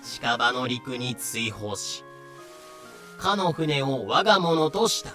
[0.04, 2.04] 近場の陸に追放し
[3.18, 5.12] かの船を我が物とした。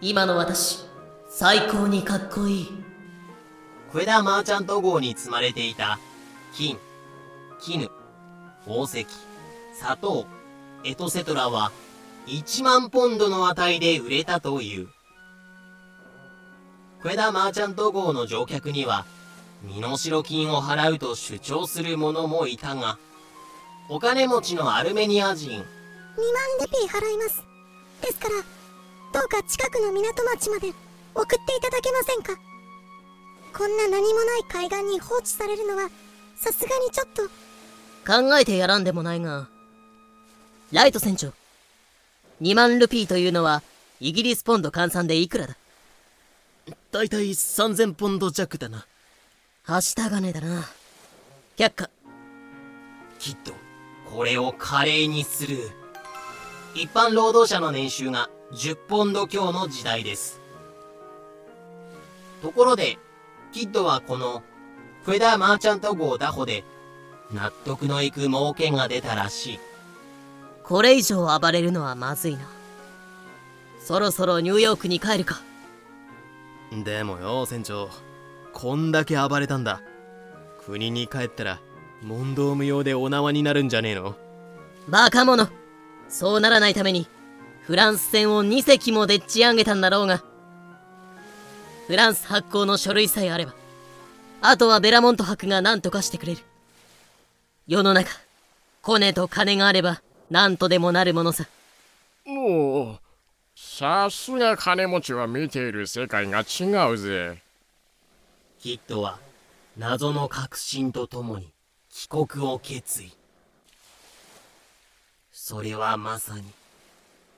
[0.00, 0.86] 今の私
[1.28, 2.68] 最高にかっこいい。
[3.92, 5.98] クエダ・マーチャント号に積まれていた
[6.54, 6.78] 金
[7.60, 7.90] 絹
[8.64, 9.06] 宝石
[9.74, 10.26] 砂糖
[10.84, 11.70] エトセトラは
[12.26, 14.88] 1万ポンドの値で売れたという。
[17.02, 19.04] クエダ・マーチャント号の乗客には
[19.62, 22.96] 身代金を払うと主張する者もいたが
[23.88, 25.50] お金持ちのアルメニア人。
[25.50, 25.66] 2万レ
[26.66, 27.42] ピー払います。
[28.00, 28.34] ですから
[29.12, 30.72] どうか近くの港町まで
[31.14, 32.40] 送っていただけませんか？
[33.56, 35.90] こんな何もない海岸に放置されるのは
[36.36, 37.22] さすがにちょっと。
[38.04, 39.48] 考えてやらんでもないが。
[40.72, 41.32] ライト船長
[42.40, 43.62] 2万ルピーというのは
[44.00, 45.56] イギリスポンド換算でいくらだ？
[46.92, 48.86] だいたい3000ポンド弱だな。
[49.64, 50.64] はした金だな。
[51.56, 51.90] 却下。
[53.18, 53.52] きっと
[54.14, 55.70] これを華麗にする。
[56.74, 60.38] 一般労働者の年収が10ポンド強の時代です。
[62.42, 62.98] ところで
[63.52, 64.42] キッドはこの
[65.04, 66.62] フェダーマーチャント号ダホで
[67.32, 69.60] 納得のいく儲けが出たらしい。
[70.62, 72.42] これ以上暴れるのはまずいな。
[73.80, 75.40] そろそろニューヨークに帰るか。
[76.84, 77.88] でもよ船長。
[78.52, 79.80] こんだけ暴れたんだ。
[80.66, 81.58] 国に帰ったら
[82.02, 84.16] 問答無用でお縄になるんじゃねえの？
[84.88, 85.50] バカ者。
[86.08, 87.06] そうならないために
[87.62, 90.22] フランス船を2隻もでっち上げたんだろうが。
[91.86, 93.54] フランス発行の書類さえあれば
[94.40, 96.40] あとはベラモント博が何とかしてくれる。
[97.66, 98.10] 世の中
[98.82, 101.46] コネと金があれば何とでもなるものさ。
[102.26, 102.98] もう
[103.54, 107.40] さすが金持ちは見ている世界が違うぜ。
[108.60, 109.18] キッドは
[109.76, 111.48] 謎の確信とともに
[111.94, 113.12] 帰国を決意。
[115.30, 116.44] それはまさに、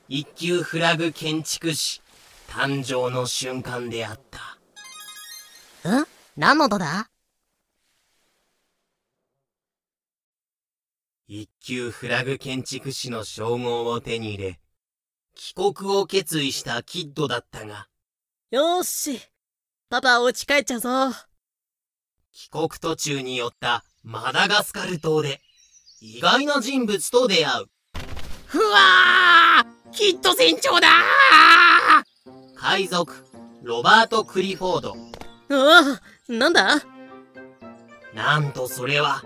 [0.09, 2.01] 一級フラグ建築士
[2.49, 5.91] 誕生の瞬間であった。
[5.91, 6.07] ん？
[6.37, 7.11] 何の音だ？
[11.27, 14.61] 一級フラグ建築士の称号を手に入れ、
[15.35, 17.89] 帰国を決意したキッドだったが。
[18.53, 19.21] よーし。
[19.91, 20.91] パパ、お家帰っちゃうぞ。
[22.37, 25.41] 帰国途中に寄ったマダガスカル島で、
[26.01, 27.67] 意外な人物と出会う。
[28.47, 30.89] ふわーキッド船長だ
[32.57, 33.13] 海賊、
[33.63, 34.97] ロバート・クリフォード。
[35.49, 36.83] うわなんだ?
[38.13, 39.23] なんとそれは、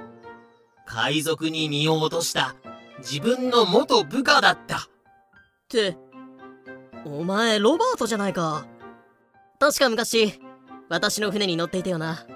[0.85, 2.57] 海賊に身を落とした
[2.99, 4.77] 自分の元部下だった。
[4.77, 4.81] っ
[5.69, 5.97] て、
[7.07, 8.67] お前ロバートじゃないか。
[9.59, 10.39] 確か昔、
[10.91, 12.27] 私の船に乗っていたよな。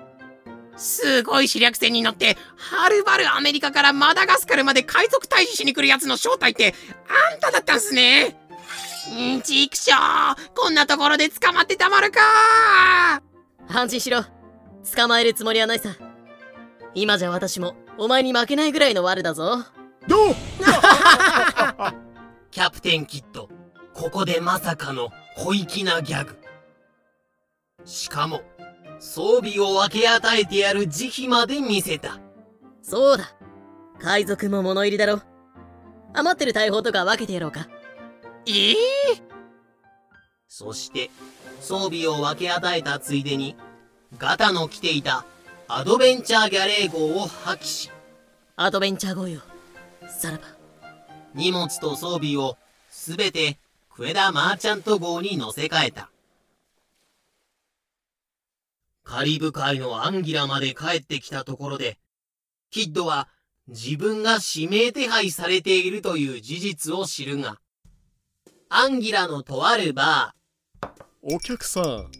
[0.76, 6.74] すごい視略船に乗って、はるばるアメリカからマダガスカルまで海賊退治しに来るやつの正体って、
[7.32, 8.36] あんただったんすね。
[9.10, 12.20] んー、ちくしょうこんなところで捕まってたまるか
[13.68, 14.24] 安心しろ。
[14.96, 15.90] 捕まえるつもりはないさ。
[16.94, 19.64] 今じゃ私も、お前に負けないぐらいの悪だぞ。
[20.06, 20.34] どう
[22.50, 23.48] キャプテンキッド、
[23.94, 26.36] ここでまさかの小粋なギャグ。
[27.84, 28.42] しかも、
[29.04, 32.20] 装備を分け与えてやる慈悲まで見せた。
[32.82, 33.34] そうだ。
[33.98, 35.20] 海賊も物入りだろ。
[36.14, 37.66] 余ってる大砲とか分けてやろうか。
[38.46, 38.74] ええ？
[38.74, 39.22] ー、
[40.46, 41.10] そして、
[41.60, 43.56] 装備を分け与えたついでに、
[44.18, 45.24] ガタの着ていた
[45.66, 47.90] アドベンチャーギャレー号を破棄し、
[48.54, 49.40] アドベンチャー号よ。
[50.08, 50.44] さらば。
[51.34, 52.56] 荷物と装備を
[52.88, 53.58] すべて
[53.92, 56.11] クエダマーチャント号に乗せ替えた。
[59.04, 61.98] カリブ海のアンギラまで帰ってきたところで、
[62.70, 63.28] キッドは
[63.68, 67.58] 自分が指名手配されているという事実を知るが、
[68.68, 70.88] アンギラのとあるバー。
[71.22, 72.10] お客さん、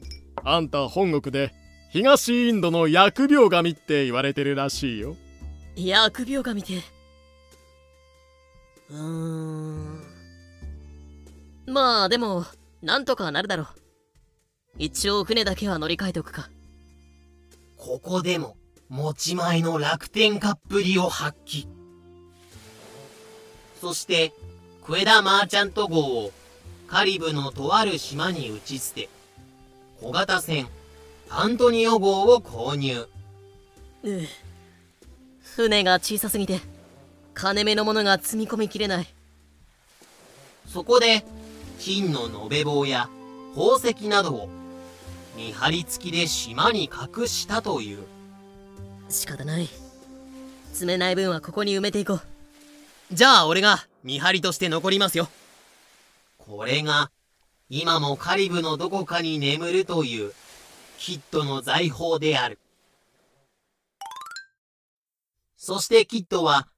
[0.44, 1.52] あんた本国で
[1.90, 5.16] 東インドの疫病神って言われてるらしいよ。
[5.76, 6.82] 疫病神って？
[8.90, 10.02] うーん。
[11.66, 12.44] まあでも、
[12.82, 13.66] なんとかなるだろう。
[14.78, 16.50] 一応船だけは乗り換えておくか。
[17.84, 18.56] ここでも
[18.88, 21.66] 持ち前の楽天カップリを発揮。
[23.80, 24.32] そして、
[24.84, 26.30] クエダマーチャント号を
[26.86, 29.08] カリブのとある島に打ち捨て、
[30.00, 30.68] 小型船
[31.28, 33.08] アントニオ号を購入。
[34.04, 34.28] うう
[35.40, 36.60] 船が小さすぎて、
[37.34, 39.06] 金目のものが積み込みきれない。
[40.68, 41.24] そこで、
[41.80, 43.08] 金の延べ棒や
[43.56, 44.61] 宝石などを
[45.34, 48.04] 見張り付きで島に隠したという。
[49.08, 49.68] 仕方ない。
[50.72, 52.20] 積めない分はここに埋めていこう。
[53.12, 55.28] じゃあ俺が見張りとして残りますよ。
[56.38, 57.10] これが
[57.68, 60.32] 今もカリブのどこかに眠るという
[60.98, 62.58] キッドの財宝である。
[65.56, 66.68] そしてキッドは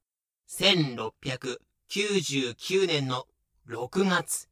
[0.51, 3.25] 1699年の
[3.69, 4.49] 6月。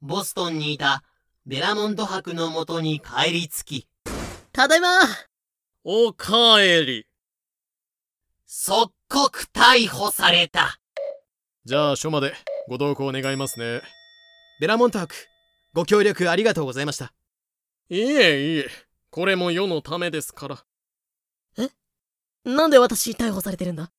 [0.00, 1.02] ボストンにいた
[1.48, 3.88] ベラモント博のもとに帰り着き、
[4.52, 5.00] ただいま
[5.82, 7.06] おかえり。
[8.44, 10.78] 即刻逮捕された。
[11.64, 12.34] じゃあ署まで
[12.68, 13.80] ご同行願いますね。
[14.60, 15.14] ベラモント博、
[15.72, 17.14] ご協力ありがとうございました。
[17.88, 18.68] いえいえ、
[19.10, 20.62] これも世のためですから。
[21.56, 21.70] え？
[22.44, 23.90] なんで私逮捕されてるんだ？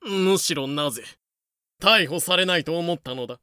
[0.00, 1.04] むしろなぜ
[1.82, 3.40] 逮捕されないと思ったのだ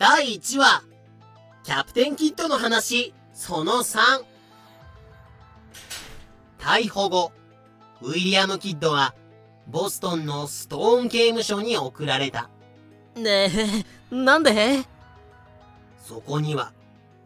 [0.00, 0.82] 第1話
[1.62, 4.24] キャプテンキッドの話、その3。
[6.58, 7.32] 逮捕後、
[8.00, 9.14] ウィリアム・キッドは、
[9.68, 12.48] ボストンのストーン刑務所に送られた。
[13.14, 13.50] ね
[14.10, 14.86] え、なんで？
[16.02, 16.72] そこには、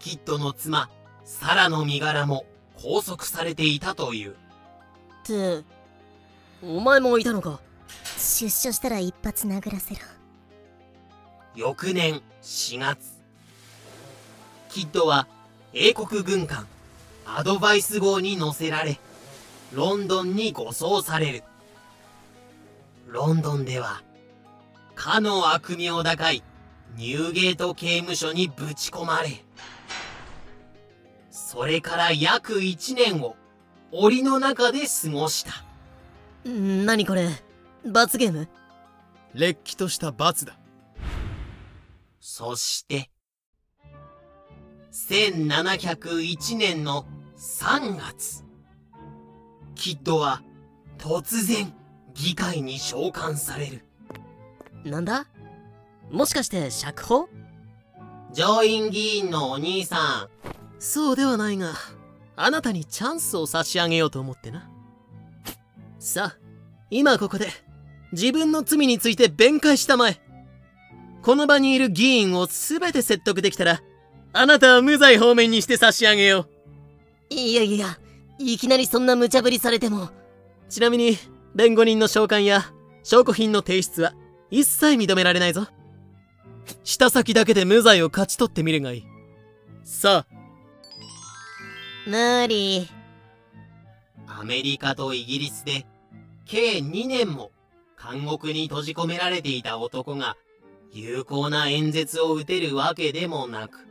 [0.00, 0.90] キッドの妻、
[1.24, 2.44] サラの身柄も
[2.76, 4.32] 拘束されていたという。
[4.32, 4.34] っ
[5.24, 5.62] て、
[6.60, 7.60] お前もいたのか？
[8.18, 10.00] 出所したら一発殴らせろ。
[11.57, 13.22] 翌年4月。
[14.70, 15.28] キッドは
[15.72, 16.66] 英国軍艦
[17.24, 18.98] アドバイス号に乗せられ、
[19.72, 21.44] ロンドンに護送される。
[23.07, 24.02] ロンドンでは、
[24.96, 26.42] かの悪名高い
[26.96, 29.44] ニューゲート刑務所にぶち込まれ、
[31.30, 33.36] それから約1年を
[33.92, 35.52] 檻の中で過ごした。
[36.44, 37.28] 何これ？
[37.86, 38.48] 罰ゲーム？
[39.34, 40.57] れっきとした罰だ。
[42.37, 43.12] そして、
[44.91, 47.07] 1701年の
[47.39, 48.43] 3月
[49.76, 50.43] キッドは
[50.99, 51.72] 突然
[52.12, 53.85] 議会に召喚される。
[54.85, 55.28] なんだ？
[56.11, 57.28] もしかして釈放？
[58.32, 60.51] 上院議員のお兄さん。
[60.80, 61.74] そうではないが
[62.35, 64.68] あなたにチャンスを差し上げようと思ってな。
[66.01, 66.39] さあ
[66.91, 67.47] 今ここで
[68.11, 70.20] 自分の罪について弁解したまえ
[71.24, 73.80] この場にいる議員を全て説得できたら
[74.34, 77.34] あなたは無罪方面にして差し上げよう。
[77.34, 77.98] いやいや
[78.38, 80.10] いきなりそんな無茶ぶりされても。
[80.68, 81.16] ちなみに
[81.54, 82.72] 弁護人の召喚や
[83.04, 84.12] 証拠品の提出は
[84.50, 85.66] 一切認められないぞ。
[86.82, 89.04] 下先だけで無罪を勝ち取ってみるがいい。
[89.82, 90.34] さあ。
[92.06, 92.86] 無理。
[94.26, 95.86] アメリカとイギリスで
[96.44, 97.50] 計2年も
[97.98, 100.36] 監獄に閉じ込められていた男が
[100.95, 103.86] 有効な演説を打てるわけでもなく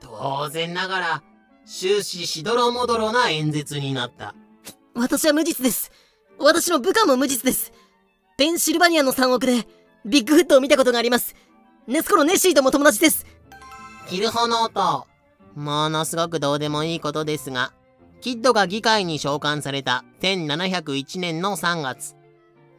[0.00, 1.22] 当然ながら
[1.64, 4.34] 終始しどろもどろな演説になった。
[4.94, 5.90] 私は無実です。
[6.38, 7.72] 私の部下も無実です。
[8.36, 9.66] ペンシルバニアの3億で
[10.04, 11.34] ビッグフットを見たことがあります。
[11.86, 13.24] ネスコのネッシーとも友達です。
[14.08, 15.06] キルホノート
[15.54, 17.72] ものすごくどうでもいいことですが
[18.20, 22.14] キッドが議会に召喚された1701年の3月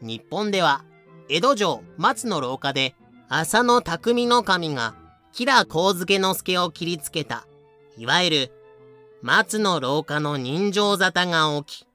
[0.01, 0.85] 日本では
[1.29, 2.95] 江戸城松の廊下で
[3.27, 4.95] 浅野匠の神が
[5.31, 7.47] 吉良上野之助を切りつけた。
[7.97, 8.51] いわゆる
[9.21, 11.87] 松の廊下の人情沙汰が起き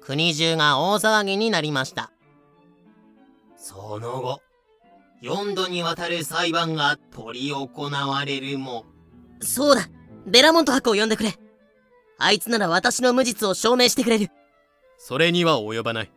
[0.00, 2.10] 国中が大騒ぎになりました。
[3.56, 4.40] その後
[5.22, 8.86] 4度にわたる裁判が執り行われるも。
[9.40, 9.82] そうだ
[10.26, 11.34] ベラモント博を呼んでくれ。
[12.18, 14.30] あいつなら私の無実を証明してくれる。
[14.96, 16.12] それには及ばない。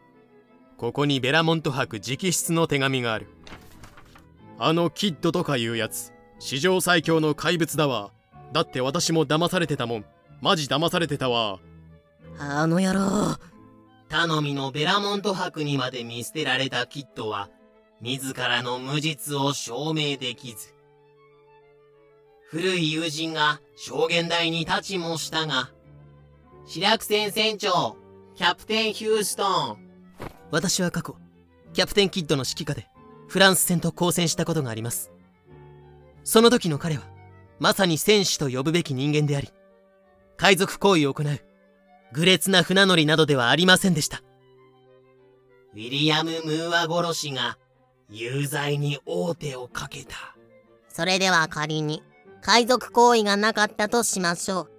[0.78, 3.28] ここにベラモント博直筆の手紙がある
[4.64, 6.14] あのキッドとかいうやつ。
[6.38, 8.12] 史上最強の怪物だわ。
[8.54, 10.06] だって私も騙されてたもん。
[10.40, 11.58] マジ騙されてたわ。
[12.38, 13.40] あの野郎。
[14.08, 17.50] 頼みのベラモント博にまで見捨てられたキッドは
[18.02, 20.76] 自らの無実を証明できず。
[22.52, 25.72] 古い友人が証言台に立ちもしたが
[26.68, 27.98] 白略船船長
[28.36, 29.78] キャプテン・ヒューストン。
[30.52, 31.16] 私は過去
[31.74, 32.91] キャプテンキッドの指揮下で
[33.32, 35.10] フランス戦と交戦したことがあります。
[36.26, 37.04] その時の彼は
[37.60, 39.54] まさに戦士と呼ぶべき人間であり
[40.36, 41.40] 海賊行為を行う
[42.12, 44.22] 愚劣な船乗りなどではありませんでした。
[45.74, 47.58] ウィリアム・ムーア殺しが
[48.10, 50.36] 有罪に王手をかけた。
[50.90, 52.04] それでは仮に
[52.42, 54.72] 海賊行為がなかったとしましょう。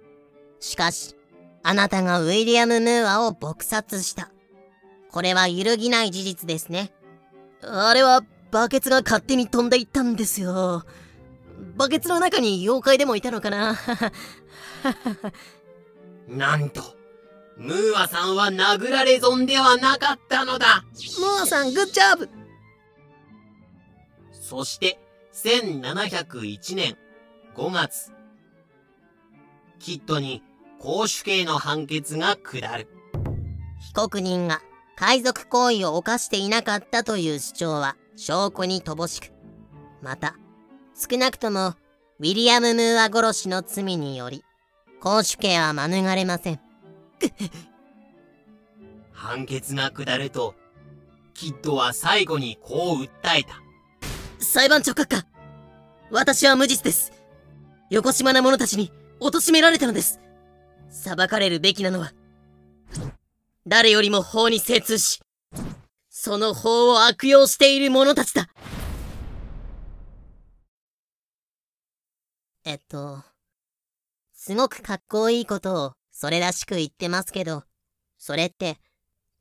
[0.59, 1.15] しかし
[1.63, 4.29] あなたがウィリアム・ムーアを撲殺した。
[5.09, 6.93] これは揺るぎない事実ですね。
[7.63, 8.21] あれは
[8.53, 10.85] バケツが勝手に飛んでいったんですよ。
[11.75, 13.75] バケツの中に妖怪でもいたのかな？
[16.29, 16.83] なんと
[17.57, 20.85] ムーアさんは殴られ損ではなかったのだ。
[21.19, 22.29] ムーアさんグッジョブ。
[24.31, 24.99] そして
[25.33, 26.95] 1701年
[27.55, 28.11] 5月。
[29.79, 30.43] キッドに
[30.77, 32.87] 公主刑の判決が下る。
[33.79, 34.61] 被告人が
[34.95, 39.31] 海賊行為を犯していなかったという主張は証拠に乏しく。
[40.01, 40.35] また
[40.95, 41.75] 少なくとも
[42.19, 44.43] ウィリアム・ムーア殺しの罪により
[45.01, 46.59] 公主刑は免れません。
[49.11, 50.55] 判決が下ると
[51.33, 53.61] キッドは最後にこう訴えた。
[54.39, 55.25] 裁判長閣下
[56.11, 57.11] 私は無実です。
[57.89, 60.19] 横島な者たちに貶められたのです。
[60.93, 62.13] 裁かれるべきなのは
[63.65, 65.22] 誰よりも法に精通し
[66.25, 68.47] その法を悪用している者たちだ。
[72.63, 73.21] えっと
[74.31, 77.65] すごくかっこいいことをそれらしく言ってますけど
[78.17, 78.77] それって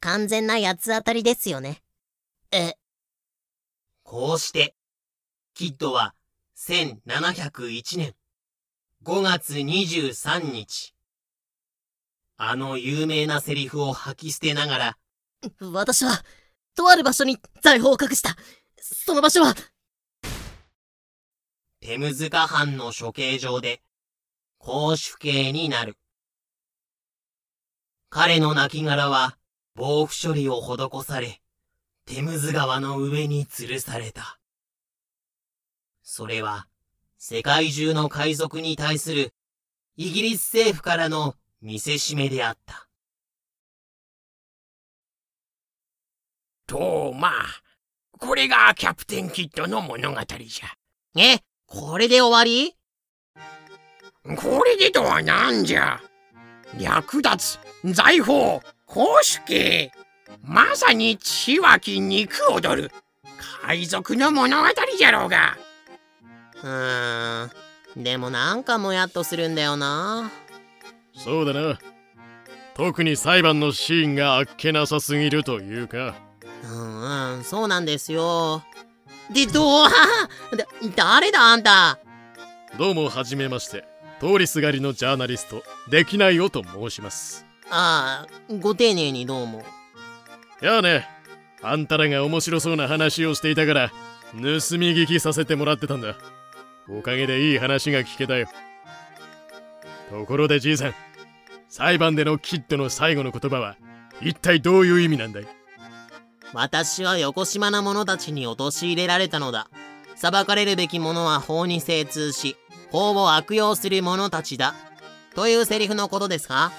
[0.01, 1.85] 完全な八つ当たりですよね。
[2.51, 2.75] え
[4.03, 4.75] こうして
[5.55, 6.17] キッドは
[6.57, 8.15] 1701年
[9.05, 10.97] 5月23日。
[12.39, 14.99] あの有名なセリフを吐き捨てながら
[15.61, 16.25] 私は
[16.75, 18.37] とある場所に財宝を隠した。
[18.81, 19.55] その場所は。
[21.81, 23.83] テムズカ藩の処刑場で
[24.59, 25.97] 公主刑になる。
[28.09, 29.37] 彼の亡骸は
[29.75, 31.41] 防腐処理を施され
[32.05, 34.39] テムズ川の上に吊るされた。
[36.03, 36.67] それは
[37.19, 39.33] 世界中の海賊に対する
[39.97, 42.89] イギリス政府からの見せしめであった。
[46.67, 47.33] と、まあ、
[48.19, 51.21] これがキャプテンキッドの物語じゃ。
[51.21, 52.77] え、これで終わり？
[54.37, 56.01] これでとはなんじゃ。
[56.79, 59.93] 略奪財宝公主刑
[60.43, 62.93] まさに血湧き肉踊る。
[63.63, 65.57] 海賊の物語じゃろうが。
[66.63, 67.47] うー
[67.99, 68.03] ん。
[68.03, 70.31] でもなんかもやっとするんだよな。
[71.15, 71.79] そうだな。
[72.75, 76.15] 特に裁判のシーンがあっけなさすぎるというか
[76.63, 78.63] うんうんそうなんですよ。
[79.33, 79.89] でどう
[80.57, 81.99] だ誰だあんた？
[82.79, 83.85] どうもはじめまして。
[84.21, 87.45] 通りすがりのジャーナリストできないよと申します。
[87.71, 89.65] ああご丁寧にどうも。
[90.61, 91.09] やあね
[91.61, 93.89] あんたらが面白そうな話をしていたから
[94.33, 94.49] 盗み
[94.95, 96.15] 聞きさせてもらってたんだ。
[96.89, 98.47] おかげでいい話が聞けたよ。
[100.11, 100.95] ところでじいさん
[101.69, 103.77] 裁判でのキッドの最後の言葉は
[104.21, 105.47] 一体どういう意味なんだい？
[106.55, 109.69] 私は横島な者たちに陥れられたのだ。
[110.15, 112.57] 裁かれるべき者は法に精通し
[112.91, 114.75] 法を悪用する者たちだ。
[115.35, 116.73] というセリフのことですか？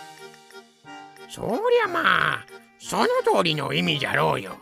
[1.27, 2.45] そりゃまあ
[2.77, 4.57] その通りの意味じゃろうよ。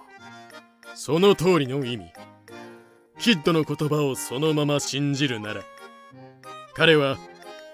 [0.95, 2.14] その通りの意味。
[3.20, 5.62] キッドの言葉をそのまま信じるなら
[6.74, 7.18] 彼は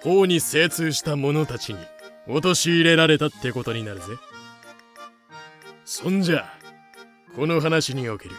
[0.02, 1.80] 法に精通した者たちに
[2.28, 4.06] 陥れられたってことになるぜ。
[5.86, 6.57] そんじゃ
[7.38, 8.36] この話における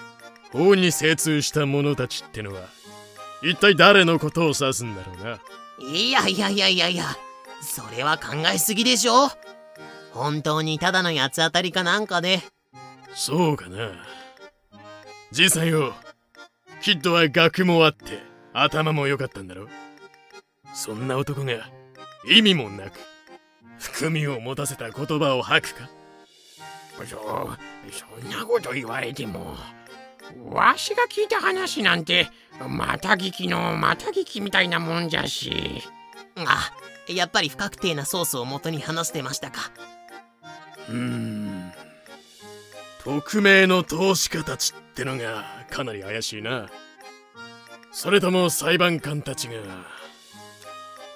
[0.53, 2.63] 法に精通した者たちってのは
[3.45, 5.39] 一体誰のことを指すんだろうな？
[5.89, 7.05] いやいやいやいやいや
[7.63, 9.29] それは考えすぎでしょ？
[10.13, 12.41] 本当にただの八つ当たりかなんかで？
[13.15, 13.93] そうかな。
[15.31, 15.93] じいさんよ
[16.83, 18.19] キッドは学もあって
[18.53, 19.69] 頭も良かったんだろ
[20.75, 21.53] そんな男が
[22.29, 22.99] 意味もなく
[23.79, 25.89] 含みを持たせた言葉を吐くか？
[27.07, 27.51] そ
[27.91, 29.57] そんなこと言われても
[30.51, 32.29] わしが聞いた話なんて
[32.69, 35.83] また聞きのまた聞きみたいなもんじゃし。
[36.37, 36.71] あ
[37.09, 39.71] やっぱり不確定なソースを元に話してましたか。
[40.89, 41.73] うーん。
[43.05, 46.69] 匿名の投資家たちってのがかなり怪しいな。
[47.93, 49.55] それとも裁判官たちが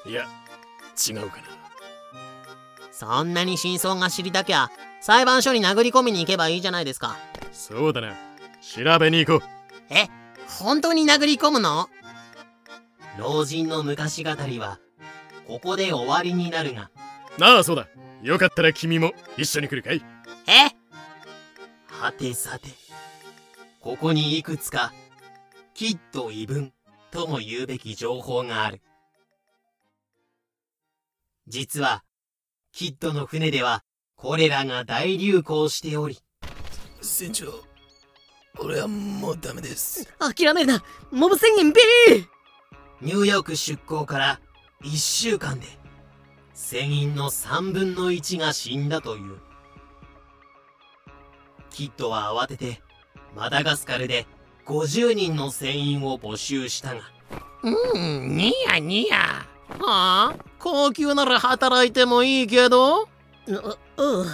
[0.06, 0.26] いや
[1.08, 1.42] 違うかな。
[2.90, 4.70] そんなに真相が知りたきゃ
[5.02, 7.18] 裁判所に殴り込みに行けばいいじゃないですか。
[7.50, 8.14] そうだな。
[8.60, 9.92] 調べに行こう。
[9.92, 10.08] え
[10.46, 11.88] 本当に殴り込むの？
[13.18, 14.78] 老人の昔語りは
[15.48, 16.90] ここで終わりになるが。
[17.40, 17.88] ああそうだ。
[18.22, 20.04] よかったら君も一緒に来るかい？
[20.46, 20.70] え？
[21.88, 22.68] はてさて
[23.80, 24.92] ここにいくつか
[25.74, 26.72] きっと異文
[27.10, 28.80] とも言うべき情報がある。
[31.48, 32.04] 実は
[32.70, 33.82] キッドの船では
[34.22, 36.16] コレラが大流行しており。
[37.00, 37.46] 船長
[38.56, 40.06] 俺はもうダメです。
[40.20, 40.84] 諦めるな。
[41.10, 42.24] モブ宣言ビー。
[43.00, 44.40] ニューヨーク出港から
[44.84, 45.66] 1週間で
[46.54, 49.38] 船員の3分の1が死んだという。
[51.70, 52.80] キッドは慌てて
[53.34, 54.28] マダガスカルで
[54.66, 57.00] 50人の船員を募集したが。
[57.64, 59.16] うんニヤニヤ。
[59.80, 63.08] はあ高級なら働いてもいいけど
[63.48, 64.26] おおう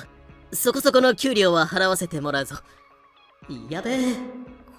[0.52, 2.56] そこそこの給料は払わせてもらうぞ。
[3.70, 4.16] やべえ。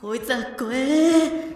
[0.02, 1.56] こいつは怖え。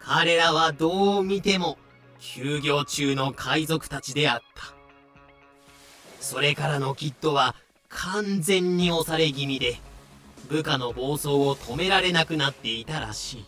[0.00, 1.78] 彼らはどう見ても
[2.20, 4.74] 休業中の海賊たちであった。
[6.20, 7.54] それからのキッドは
[7.88, 9.76] 完全に押され気味で
[10.48, 13.46] 部下の暴走を止められなくなっていたらしい。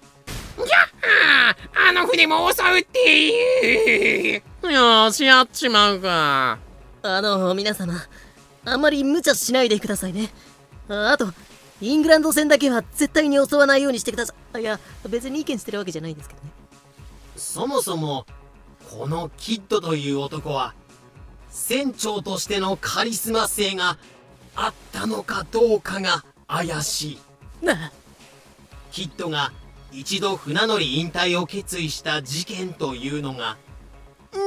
[1.29, 1.57] あ
[1.89, 4.43] あの船も襲うって
[4.73, 6.59] よしやっちまうか。
[7.03, 7.95] あの皆様
[8.67, 10.31] あんまり無茶しないでくださいね。
[10.89, 11.33] ああと
[11.81, 14.61] イングランド戦だけは絶対に襲わないようにしてください。
[14.61, 16.51] いや別に意見してるわけじゃないんですけどね。
[17.37, 18.27] そもそも
[18.91, 20.75] このキッドという男は
[21.51, 23.99] 船長としてのカリスマ性が
[24.55, 27.19] あったのかどうかが怪し
[27.63, 27.65] い。
[27.65, 27.93] なあ。
[28.91, 29.53] キッドが
[29.93, 33.59] 一度船乗り引退を決意した事件というのが。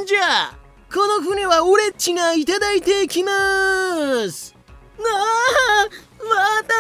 [0.06, 3.32] じゃあこの船は俺っちがいただいてきま
[4.30, 4.56] す。
[4.98, 5.88] なあ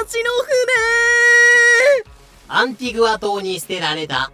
[0.01, 2.11] 私の船。
[2.47, 4.31] アンティグア島に捨てられた。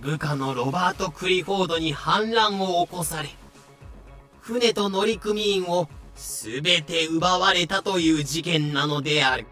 [0.00, 3.28] 部下のロバート・クリフォードに反乱を起こされ
[4.40, 9.46] 船と乗組員を全て奪われたという事件なのである。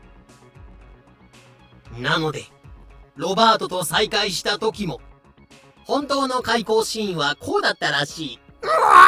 [1.98, 2.44] なので
[3.16, 5.02] ロバートと再会した時も
[5.84, 8.38] 本当の開口シーンはこうだったらしい。
[8.62, 9.07] うわ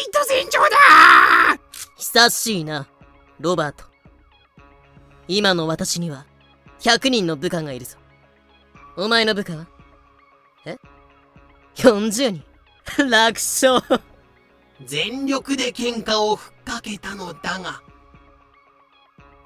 [0.00, 1.60] あきっと船長だ
[1.96, 2.88] 久しいな
[3.38, 3.84] ロバート
[5.28, 6.26] 今の私には
[6.80, 7.98] 100人の部下がいるぞ
[8.96, 9.66] お前の部下は？
[10.64, 10.76] え
[11.76, 12.44] ?40 人
[13.10, 13.82] 楽勝
[14.86, 17.82] 全力で喧嘩をふっかけたのだが、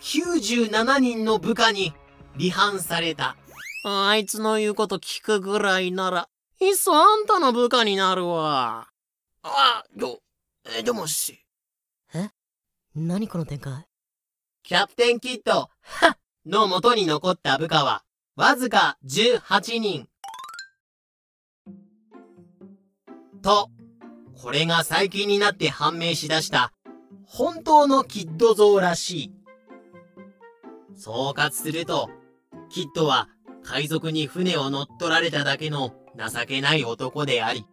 [0.00, 1.92] 97人の部下に
[2.38, 3.36] 離反された。
[3.84, 6.28] あいつの言うこと聞くぐらいなら、
[6.60, 8.86] いっそあんたの部下になるわ。
[9.42, 10.20] あ、ど、
[10.66, 11.44] え、でもし。
[12.14, 12.30] え？
[12.94, 13.86] 何この展開？
[14.62, 16.16] キャプテンキッド、は
[16.46, 18.02] の元に残った部下は、
[18.34, 20.08] わずか18人。
[23.42, 23.68] と、
[24.40, 26.72] これが最近になって判明しだした、
[27.26, 29.32] 本当のキッド像らしい。
[30.96, 32.08] 総括すると、
[32.70, 33.28] キッドは
[33.62, 37.66] 海賊に船を乗っ取られただけの情けない男であり、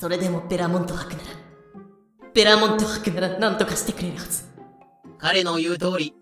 [0.00, 1.41] それでもベラモント博なら、
[2.34, 4.44] ベラモント博なら何とかしてくれるはず。
[5.18, 6.14] 彼の言う通り、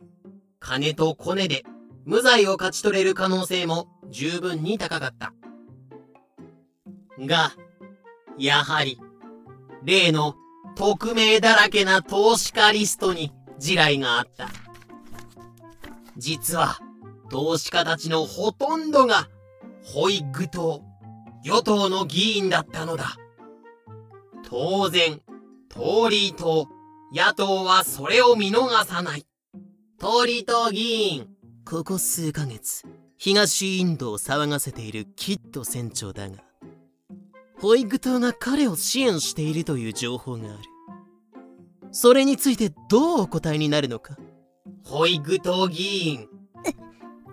[0.59, 1.65] 金とコネで
[2.05, 5.33] 無罪を勝ち取れる可能性も十分に高かった。
[7.19, 7.53] が、
[8.39, 8.99] やはり、
[9.85, 10.35] 例の
[10.75, 14.49] 匿名だらけな投資家リストに地雷があった。
[16.17, 16.79] 実は、
[17.31, 19.29] 投資家たちのほとんどが、
[19.85, 20.83] ホイッグ党、
[21.45, 23.17] 与党の議員だったのだ。
[24.49, 25.21] 当然、
[25.73, 26.67] トーリー党、
[27.15, 29.25] 野党はそれを見逃さない。
[30.01, 31.29] トーリー党議員、
[31.65, 32.83] ここ数ヶ月、
[33.17, 36.39] 東インドを騒がせているキッド船長だが、
[37.61, 40.59] ホイッグ島が彼を支援しているという情報がある。
[41.93, 44.17] それについてどうお答えになるのか？
[44.85, 46.29] ホイッグ党議員。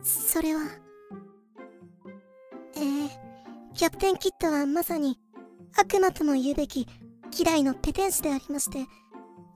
[0.03, 0.61] それは。
[2.75, 3.09] えー、
[3.73, 5.17] キャプテンキッドはまさに
[5.75, 6.87] 悪魔とも言うべき
[7.35, 8.87] 嫌いのペテン師でありまして、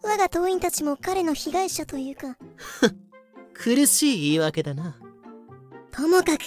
[0.03, 2.38] 我が党員たちも彼の被害者というか。
[3.53, 4.98] 苦しい言い訳だな。
[5.91, 6.41] ともかく、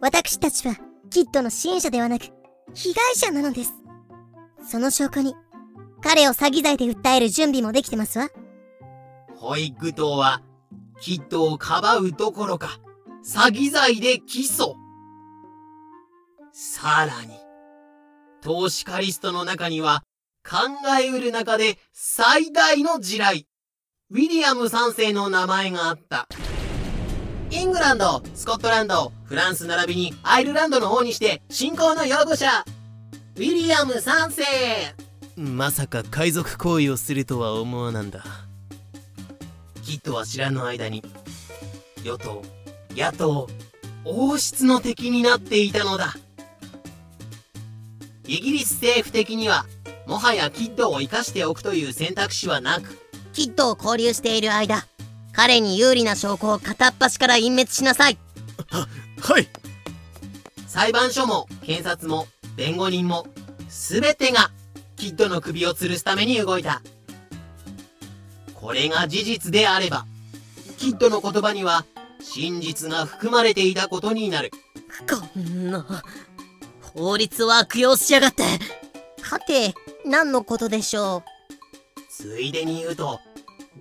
[0.00, 0.76] 私たちは
[1.10, 2.28] キッドの支援者ではなく、
[2.74, 3.74] 被害者なのです。
[4.66, 5.34] その証拠に、
[6.02, 8.28] 彼を詐欺罪で訴える準備もできてますわ。
[9.36, 10.42] ホイッグ党は、
[11.00, 12.80] キッドをかばうどころか、
[13.24, 14.74] 詐欺罪で起訴。
[16.52, 17.38] さらに、
[18.40, 20.02] 投資家リストの中には、
[20.42, 20.58] 考
[21.00, 23.46] えうる中で最大の地雷、
[24.10, 26.26] ウィリアム3世の名前があった。
[27.50, 32.64] イングランド、スコットランド、フランス並びにアイルランドの方にして信仰の擁護者、
[33.36, 34.44] ウィリアム3世
[35.36, 38.24] まさか海賊行為をするとは思わなんだ。
[39.82, 41.02] キッドは知らぬ間に、
[42.04, 42.42] 与党、
[42.96, 43.48] 野党、
[44.04, 46.14] 王室の敵になっていたのだ。
[48.26, 49.66] イギリス政府的には、
[50.06, 52.98] もはやキッドを生かしておくという選択肢はなく、
[53.32, 54.86] キッドを交流している間、
[55.32, 58.18] 彼に有利な証拠を片っ端から隠滅しなさい。
[58.70, 59.48] はい
[60.66, 62.26] 裁判所も検察も
[62.56, 63.26] 弁護人も
[63.68, 64.50] 全てが
[64.96, 66.80] キッドの首を吊るすために動いた。
[68.54, 70.06] これが事実であれば、
[70.78, 71.84] キッドの言葉には
[72.22, 74.50] 真実が含まれていたことになる。
[75.10, 75.84] こんな、
[76.80, 78.44] 法律を悪用しやがって。
[79.20, 79.74] はて、
[80.04, 81.22] 何のことでしょ
[82.10, 83.20] ついでに言うと、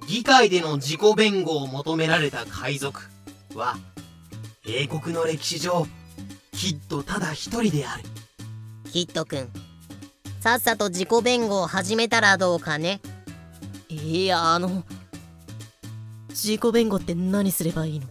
[0.07, 3.02] 議会での自己弁護を求められた海賊
[3.56, 3.77] は、
[4.65, 5.85] 英国の歴史上、
[6.52, 8.03] キッドただ一人である。
[8.85, 8.89] う。
[8.89, 9.49] キッド君。
[10.39, 13.02] さっさと自己弁護を始めたらどうかね。
[13.89, 14.84] いや、あの、
[16.30, 18.07] 自己弁護って何すればいいの？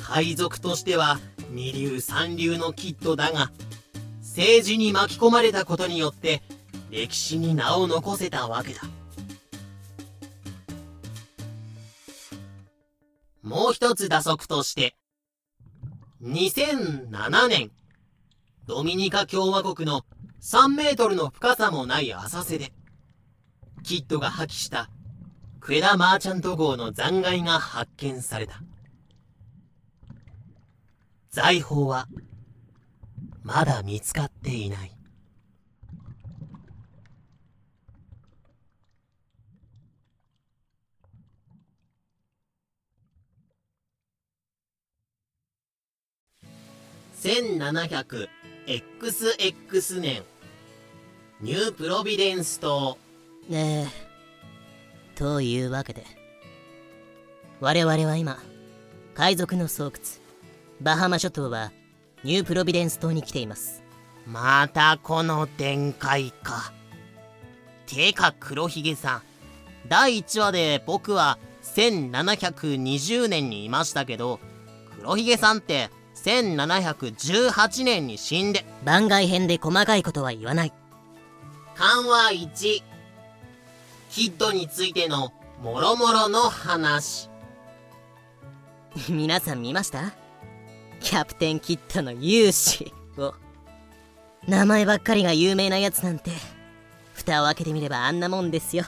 [0.00, 1.18] 海賊としては
[1.50, 3.50] 二流三流のキッドだが、
[4.20, 6.42] 政治に巻き込まれたことによって、
[6.90, 8.82] 歴史に名を残せたわけだ。
[13.42, 14.96] もう一つ打足として、
[16.22, 17.70] 2007年、
[18.66, 20.02] ドミニカ共和国の
[20.40, 22.72] 3メートルの深さもない浅瀬で、
[23.82, 24.90] キッドが破棄した
[25.60, 28.62] クエダマーチャント号の残骸が発見された。
[31.30, 32.08] 財宝は、
[33.42, 34.97] まだ見つかっていない。
[47.22, 50.22] 1700XX 年、
[51.40, 52.96] ニュープロビデンス島。
[53.48, 53.90] ね
[55.16, 55.16] え。
[55.16, 56.04] というわけで、
[57.58, 58.38] 我々は今、
[59.14, 59.92] 海賊の巣窟、
[60.80, 61.72] バハマ諸島は
[62.22, 63.82] ニュープロビデンス島に来ています。
[64.24, 66.72] またこの展開か。
[67.86, 69.22] てか黒ひげさん。
[69.88, 74.38] 第1話で僕は1720年にいましたけど、
[75.00, 75.90] 黒ひげさんって
[76.24, 80.72] 1718年に死んで、番外編で細かいことは言わない。
[81.76, 82.82] 緩和1
[84.10, 85.32] キッドについての
[85.62, 87.28] もろもろの話。
[89.08, 90.12] 皆さん見ました？
[91.00, 93.34] キャプテンキッドの勇姿を。
[94.46, 96.32] 名前ばっかりが有名なやつなんて。
[97.14, 98.84] 蓋を開けてみればあんなもんですよ。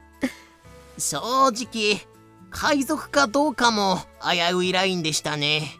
[0.98, 1.18] 正
[1.48, 2.00] 直
[2.50, 5.79] 海賊かどうかも危ういラインでしたね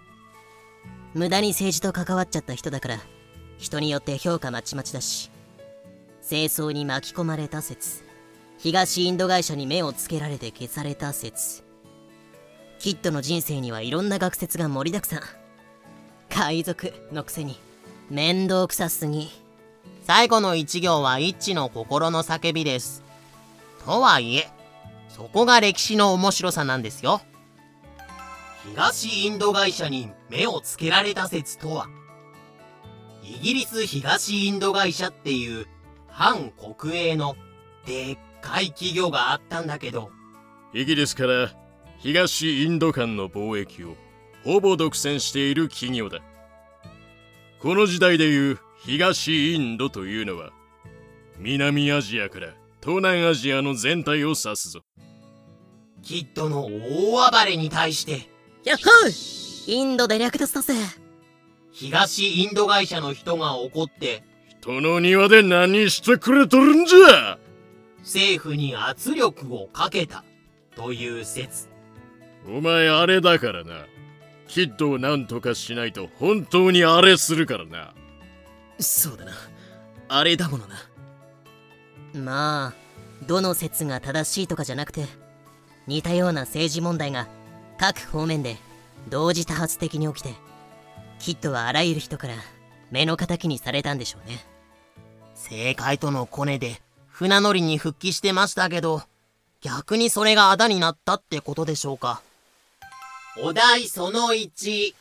[1.14, 2.98] 無駄に政治と関わっちゃった人だから
[3.58, 5.30] 人によって評価まちまちだし
[6.26, 8.04] 清掃に巻き込まれた説
[8.58, 11.70] 東インド会社に目をつけられて消された説
[12.80, 15.20] キッドの人生にはいろんな学説が盛りだくさん。
[16.30, 17.58] 海賊のくせに
[18.08, 19.28] 面倒くさすぎ。
[20.04, 23.02] 最後の一行は一致の心の叫びです。
[23.84, 24.48] とはいえ
[25.10, 27.20] そこが歴史の面白さなんですよ。
[28.72, 31.88] 東インド会社に目をつけられた説とは？
[33.22, 35.66] イギリス東インド会社っていう
[36.08, 37.36] 反国営の
[37.84, 40.10] でっかい企業があったんだけど。
[40.72, 41.50] イギリスから
[41.98, 43.96] 東インド間の貿易を
[44.44, 46.20] ほぼ独占している企業だ。
[47.60, 50.50] この時代でいう東インドというのは
[51.38, 54.80] 南アジアから東南アジアの全体を指すぞ。
[56.02, 58.30] キッドの大暴れに対して
[58.64, 59.72] やっほー！
[59.72, 60.74] インドで略奪だぜ。
[61.72, 67.38] 東インド会社の人が怒って人の庭で何してくれとるんじゃ？
[68.00, 70.24] 政府に圧力をかけた
[70.76, 71.68] という説。
[72.46, 73.86] お前あれだからな。
[74.48, 77.94] キッドを何とかしないと本当にあれするからな。
[78.78, 79.32] そうだな。
[80.08, 80.76] あれだものな。
[82.14, 85.04] まあどの説が正しいとかじゃなくて
[85.86, 87.28] 似たような政治問題が
[87.80, 88.58] 各方面で
[89.08, 90.34] 同時多発的に起きて
[91.18, 92.34] キッドはあらゆる人から
[92.90, 94.44] 目の敵にされたんでしょうね。
[95.34, 99.00] 政界とのコネで船乗りに復帰してましたけど
[99.62, 102.20] 逆にそれがあだになったってことでしょうか。
[103.42, 104.94] お題その1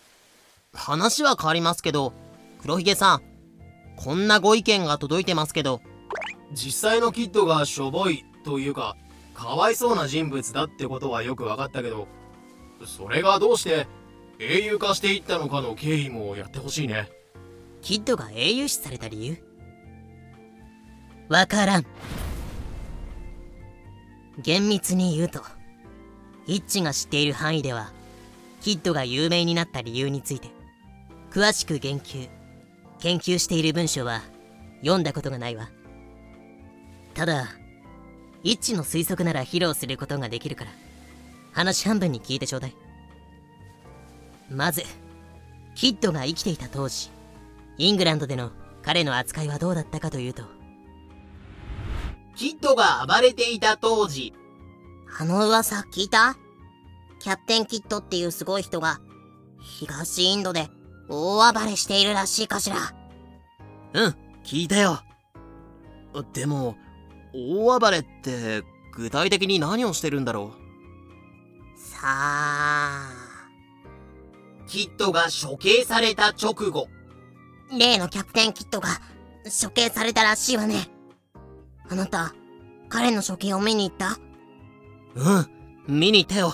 [0.71, 2.13] 話は変わりますけど
[2.61, 3.21] 黒ひげさん
[3.97, 5.81] こんなご意見が届いてますけど。
[6.53, 8.95] 実際のキッドがしょぼいというか
[9.33, 12.07] かわいそうな人物だってことはよく分かったけど
[12.85, 13.87] それがどうして
[14.39, 17.09] 英雄化していったのかの経緯もやってほしいね。
[17.81, 19.37] キッドが英雄視された理由？
[21.29, 21.85] わからん。
[24.41, 25.43] 厳密に言うと
[26.47, 27.91] イッチが知っている範囲では
[28.61, 30.49] キッドが有名になった理由について
[31.31, 32.29] 詳しく言及
[32.99, 34.21] 研究している文章は
[34.81, 35.69] 読んだことがないわ。
[37.13, 37.49] ただ
[38.43, 40.71] イッチの推測なら披露することができるから。
[41.51, 42.75] 話半分に聞いてちょうだい。
[44.49, 44.83] まず
[45.75, 47.09] キッドが生きていた当時
[47.77, 48.51] イングランドでの
[48.81, 50.43] 彼の扱いはどうだったかというと。
[52.35, 54.33] キッドが暴れていた当時。
[55.19, 56.37] あの噂聞いた？
[57.19, 58.99] キャプテンキッドっていうすごい人が
[59.59, 60.69] 東インドで
[61.09, 62.77] 大暴れしているらしいかしら。
[63.93, 65.01] うん聞いたよ。
[66.33, 66.75] でも
[67.33, 68.63] 大暴れって
[68.93, 70.58] 具体的に何をしてるんだろう？
[72.01, 73.11] さあ
[74.67, 76.87] キッドが処刑された直後。
[77.77, 78.87] 例のキャプテンキッドが
[79.43, 80.87] 処刑されたらしいわね。
[81.89, 82.33] あなた
[82.87, 84.17] 彼の処刑を見に行った？
[85.15, 86.53] うん見に行ったよ。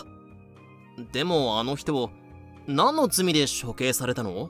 [1.12, 2.10] でもあの人
[2.66, 4.50] 何の罪で処刑されたの？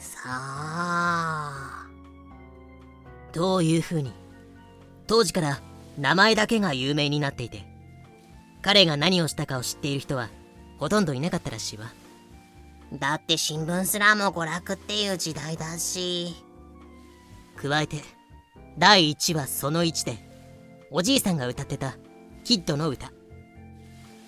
[0.00, 1.86] さあ
[3.32, 4.12] どういう風に？
[5.06, 5.60] 当時から
[5.96, 7.69] 名前だけが有名になっていて
[8.62, 10.28] 彼が何をしたかを知っている人は
[10.78, 11.86] ほとんどいなかったらしいわ。
[12.92, 16.34] だって新聞すらも娯楽っていう時代だし。
[17.56, 18.02] 加えて
[18.78, 20.16] 第1話その1で
[20.90, 21.96] おじいさんが歌ってた
[22.44, 23.12] キッドの歌。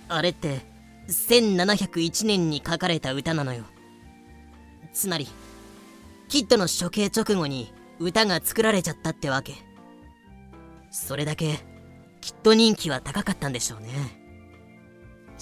[0.09, 0.61] あれって
[1.09, 3.65] 1701年に書かれた歌なのよ。
[4.93, 5.27] つまり
[6.29, 9.55] キッドの処刑直後に歌が作られちゃったってわけ。
[10.91, 11.59] それだけ
[12.21, 14.22] きっと人気は高かったんでしょうね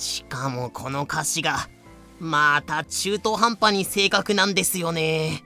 [0.01, 1.68] しかもこの歌詞が
[2.18, 5.44] また中途半端に正確なんですよね。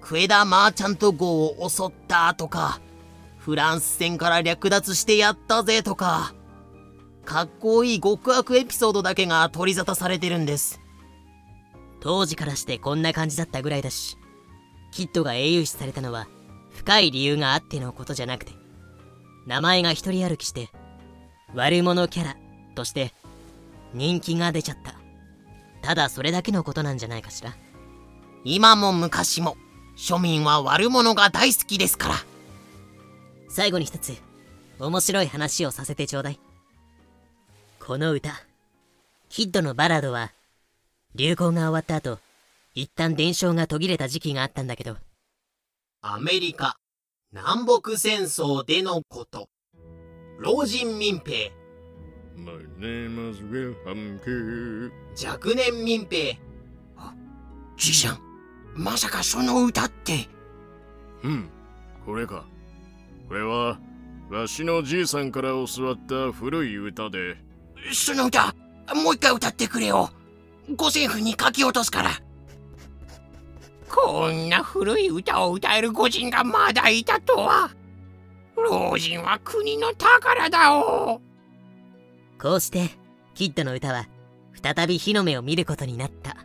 [0.00, 2.80] クエダ・マーチャント号を襲ったとか
[3.38, 6.34] フランス戦から略奪してやったぜとか
[7.24, 10.80] かっこいい極悪エピソードだけが取り沙汰されてるんです。
[12.00, 14.16] 当時からしてこんな感じだったぐらいだし
[14.92, 16.28] キッドが英雄視されたのは
[16.70, 18.52] 深い理由があってのことじゃなくて
[19.46, 20.68] 名前が一人歩きして
[21.54, 22.36] 悪者キャラ
[22.74, 23.12] として
[23.94, 24.94] 人気が出ちゃった。
[25.82, 27.56] ただそれだけのことなんじゃないかしら。
[28.44, 29.56] 今も昔も
[29.96, 32.14] 庶民は悪者が大好きですから。
[33.48, 34.12] 最後に一つ
[34.78, 36.40] 面白い話をさせてちょうだい。
[37.80, 38.30] この歌
[39.28, 40.32] キッドのバラードは
[41.14, 42.18] 流行が終わった後
[42.74, 44.96] 一旦伝承が途切れた時期があったんだけど。
[46.00, 46.76] アメリカ
[47.32, 49.48] 南北戦争でのこと。
[50.38, 51.52] 老人民兵
[52.44, 55.26] My name is Wilhelm K.
[55.26, 56.38] 若年民兵。
[57.76, 58.18] じいちゃん。
[58.74, 60.28] まさかその歌って。
[61.24, 61.48] うん、
[62.06, 62.44] これか。
[63.28, 63.78] これは、
[64.30, 67.36] わしのじいさんから教わった古い歌で、
[67.92, 68.54] その歌
[68.94, 70.10] もう一回歌ってくれよ。
[70.76, 72.10] 五線譜に書き落とすから。
[73.88, 77.70] こんな古い歌を歌える御人がまだいたとは。
[78.56, 81.20] 老人は国の宝だお
[82.40, 82.90] こうして
[83.34, 84.06] キッドの歌は
[84.62, 86.36] 再び火の目を見ることになった。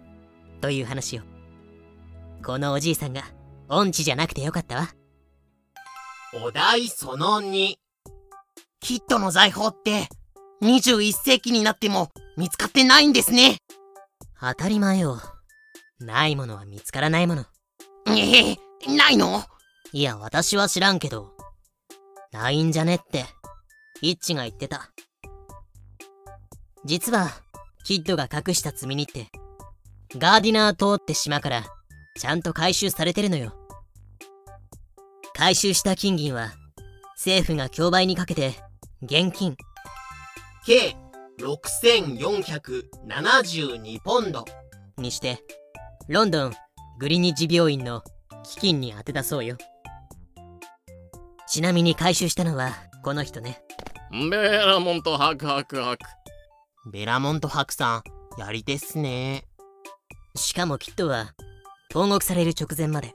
[0.62, 1.22] という話を
[2.44, 3.24] このおじいさんが
[3.70, 4.90] 音痴じゃなくてよかったわ。
[6.44, 7.76] お題その2
[8.80, 10.08] キッドの財宝って
[10.62, 13.58] 21世紀になっても見つかってないんですね。
[14.40, 15.20] 当たり前よ。
[16.00, 17.46] ないものは見つからないもの。
[18.08, 18.58] ええ
[18.96, 19.44] ないの？
[19.92, 21.34] いや私は知らんけど。
[22.32, 23.26] ないんじゃねって。
[24.02, 24.90] イッチが言ってた
[26.86, 27.30] 実は
[27.84, 29.28] キッドが隠した積み荷って
[30.18, 31.64] ガーディナー島って島から
[32.18, 33.54] ちゃんと回収されてるのよ。
[35.34, 36.54] 回収した金銀は
[37.16, 38.56] 政府が競売にかけて
[39.02, 39.58] 現金。
[40.66, 40.96] 計
[41.40, 44.46] 6472ポンド。
[44.98, 45.40] にして
[46.08, 46.54] ロンドン
[47.00, 48.04] グリニッジ病院の
[48.44, 49.58] 基金に充てたそうよ。
[51.48, 52.74] ちなみに回収したのは
[53.04, 53.64] この人ね。
[54.12, 56.23] ベラモントハクハクハク。
[56.86, 58.04] ベラモント白さ
[58.38, 59.46] んやり手っすね。
[60.36, 61.34] しかもキッドは
[61.90, 63.14] 投獄される直前まで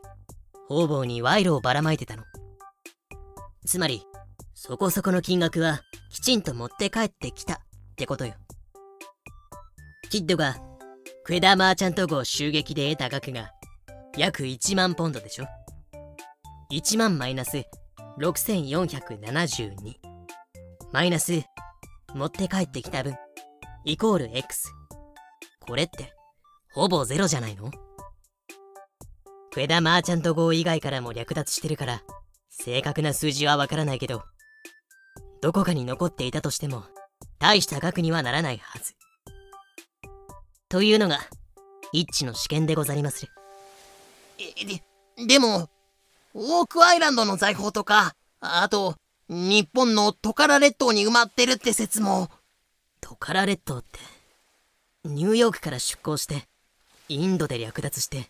[0.68, 2.22] 方々に賄賂をばらまいてたの。
[3.66, 4.04] つまり
[4.54, 7.58] そこそこの金額はきちんと持って帰ってきたっ
[7.96, 8.32] てことよ。
[10.08, 10.56] キッドが
[11.24, 13.50] クエダーマーチャント号襲撃で得た額が
[14.16, 15.44] 約1万ポンドでしょ。
[16.72, 17.64] 1万マイナス
[18.18, 19.74] 6472
[20.90, 21.42] マイナス
[22.14, 23.14] 持って帰ってきた分。
[23.89, 24.70] イコール X
[25.60, 26.12] これって
[26.74, 27.70] ほぼゼロじゃないの？
[29.51, 32.02] クエダマーチャント号以外からも略奪してるから
[32.51, 34.24] 正確な数字はわからないけど
[35.40, 36.85] どこかに残っていたとしても
[37.39, 38.93] 大した額にはならないはず。
[40.69, 41.20] というのが
[41.94, 43.32] 一致の試験でござりまする。
[44.39, 44.82] えで
[45.27, 45.70] でも
[46.35, 48.97] オークアイランドの財宝とかあと
[49.31, 52.28] 日本のトカラ列島に埋まってるって説も
[53.00, 53.98] トカラ列島って。
[55.04, 56.42] ニューヨークから出港して
[57.08, 58.28] インドで略奪して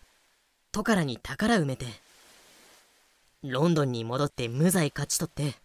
[0.71, 1.87] トカラに宝埋めて
[3.43, 5.55] ロンドンに戻って無罪勝ち取って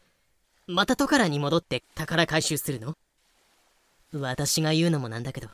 [0.66, 2.96] またトカラに戻って宝回収するの？
[4.18, 5.48] 私が言うのもなんだけど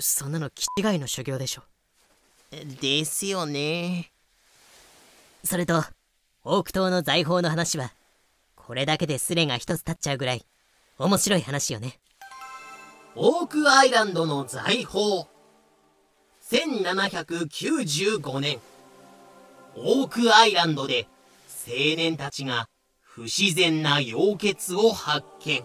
[0.00, 1.62] そんなの気違いの修行でしょ。
[2.50, 4.10] ですよね。
[5.44, 5.84] それと
[6.44, 7.92] オーク島の財宝の話は
[8.56, 10.44] これだけでスレが一つ立っちゃうぐらい
[10.98, 11.98] 面白い話よね
[13.16, 15.28] オークアイランドの財宝。
[16.50, 18.58] 1795年。
[19.76, 21.06] オークアイランドで
[21.68, 22.66] 青年たちが
[23.00, 25.62] 不自然な溶血を発見。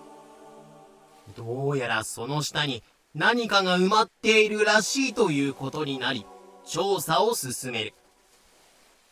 [1.36, 2.84] どうやらその下に
[3.16, 6.28] 何かが埋まっているらしいということになり
[6.68, 7.96] 調査を進める。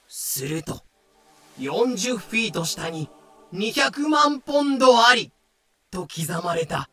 [0.07, 0.83] すると
[1.59, 3.09] 40フィート下に
[3.51, 5.31] 200万ポンドあり
[5.89, 6.87] と刻まれた。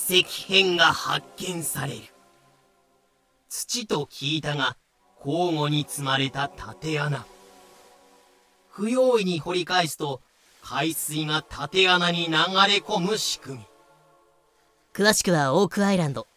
[0.00, 2.02] 石片が発見される。
[3.48, 4.76] 土と聞いたが
[5.26, 7.26] 交互に積まれた縦穴。
[8.68, 10.22] 不用意に掘り返すと
[10.62, 12.38] 海水が縦穴に流れ
[12.78, 13.64] 込む仕組み。
[14.94, 16.28] 詳しくはオークアイランド。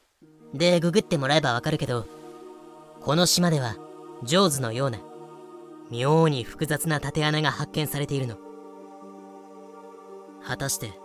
[0.56, 2.06] でググってもらえばわかるけど
[3.00, 3.78] この島では
[4.24, 5.00] ジョーズのような
[5.90, 8.38] 妙に複雑な縦穴が発見されているの。
[10.44, 11.01] 果たして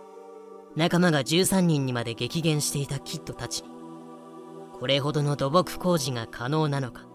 [0.77, 3.63] 仲間が13人にまで激減していたキッドたち。
[3.63, 3.69] に
[4.79, 7.07] これほどの土木工事が可能なのか。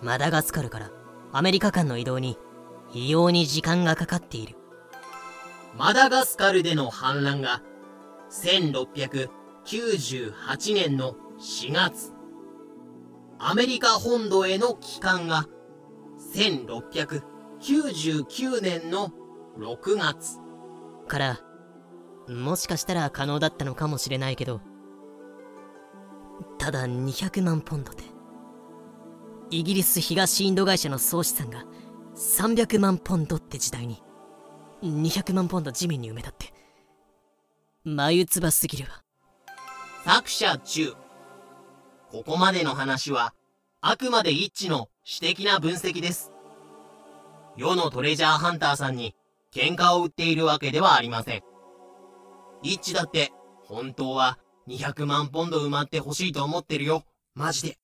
[0.00, 0.90] マダガスカルから
[1.32, 2.38] アメリカ間の移動に
[2.94, 4.56] 異様に時間がかかっている。
[5.76, 7.62] マダガスカルでの反乱が
[8.30, 12.14] 1698年の4月。
[13.38, 15.44] アメリカ本土への帰還が
[16.32, 19.12] 1699年の
[19.58, 20.38] 6月。
[21.06, 21.45] から
[22.28, 24.60] もしかしたら可能だったのかもしれないけど。
[26.58, 28.02] ただ200万ポンドで。
[29.50, 31.64] イギリス東インド会社の総資産が
[32.16, 34.02] 300万ポンドって時代に
[34.82, 36.52] 200万ポンド地面に埋めたって。
[37.84, 39.02] 眉唾すぎるわ。
[40.04, 40.94] 作者中。
[42.10, 43.34] ここまでの話は
[43.80, 46.32] あくまで一致の私的な分析です。
[47.56, 49.14] 世のトレジャーハンターさんに
[49.52, 51.42] 喧嘩を売っているわけではありません。
[52.62, 53.32] 一致だって。
[53.64, 54.38] 本当は
[54.68, 57.04] 200万ポンド埋まってほしいと思ってるよ。
[57.34, 57.78] マジで。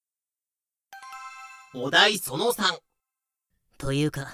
[1.75, 2.79] お題その3
[3.79, 4.29] というか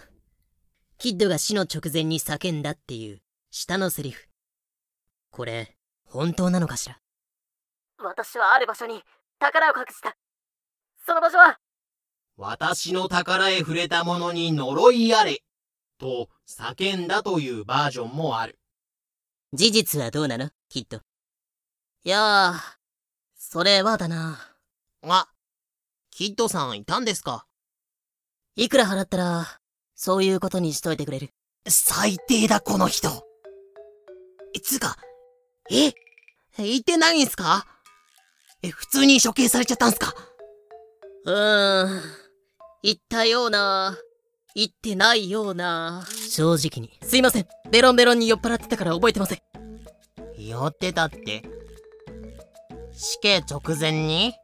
[0.98, 4.28] キッドが死の直前に叫んだっていう下のセリフ。
[5.30, 6.98] これ本当なのかしら？
[7.98, 9.02] 私はある場所に
[9.38, 10.16] 宝を隠した。
[11.06, 11.58] その場所は？
[12.36, 15.42] 私の宝へ触れたものに呪いあれ
[15.98, 18.57] と叫んだというバージョンもある
[19.54, 20.50] 事実はどうなの？
[20.68, 20.98] キッド
[22.04, 22.60] いやー
[23.34, 24.38] それはだな。
[25.02, 25.28] あ
[26.10, 27.46] キッドさんいたんですか？
[28.56, 29.46] いくら払ったら
[29.94, 31.30] そういうことにしといてくれる？
[31.66, 33.08] 最低だこの人。
[34.62, 34.96] つうか
[35.70, 35.92] え
[36.58, 37.66] 言ってないんすか？
[38.62, 40.12] え普通に処刑されちゃったんすか？
[41.24, 42.02] うーん
[42.82, 43.96] 言ったような
[44.58, 46.04] 言ってないような。
[46.28, 46.98] 正直に。
[47.00, 47.46] すいません。
[47.70, 49.38] ベロンベロンに酔っ払ってたから覚えてません。
[50.36, 51.48] 酔ってたって？
[52.92, 54.34] 死刑直前に？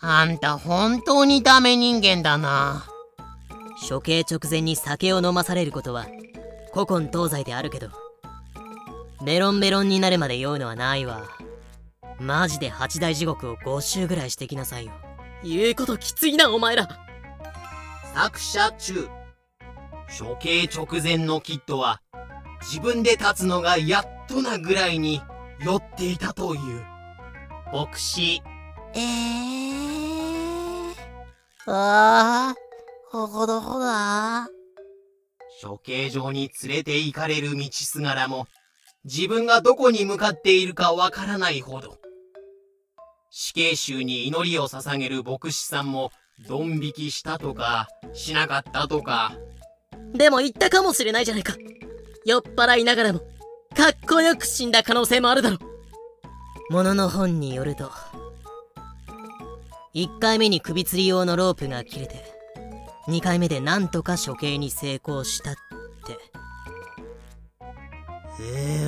[0.00, 2.84] あんた本当にダメ人間だな。
[3.88, 6.06] 処刑直前に酒を飲まされることは
[6.74, 7.90] 古今東西であるけど
[9.22, 11.22] メロンメロンになるまで酔うのはないわ。
[12.18, 14.92] マジで八大地獄を5周ぐらいしてきなさいよ。
[15.44, 16.88] 言うこときついなお前ら。
[18.16, 19.08] 作者中
[20.08, 22.00] 処刑直前のキッドは
[22.62, 25.20] 自分で立つのがやっとなぐらいに
[25.64, 26.84] 酔っていたという。
[27.72, 28.42] 牧師。
[28.94, 30.92] えー、
[31.66, 32.54] ああ
[33.10, 34.48] ほどほだ？
[35.62, 38.46] 処刑場に連れて行かれる道すがらも
[39.04, 41.98] 自分がどこに向かっているかわからないほど。
[43.30, 46.10] 死刑囚に祈りを捧げる牧師さんも
[46.48, 49.32] ドン引きしたとかしなかったとか
[50.14, 51.54] でも言ったかもしれないじゃないか。
[52.24, 53.20] 酔っ払いながらも
[53.74, 55.58] かっこよく死んだ可能性もあるだろ
[56.68, 57.90] ものの本によると
[59.94, 62.22] 1回目に首吊り用のロープが切れて
[63.08, 65.58] 2回目でなんとか処刑に成功したって。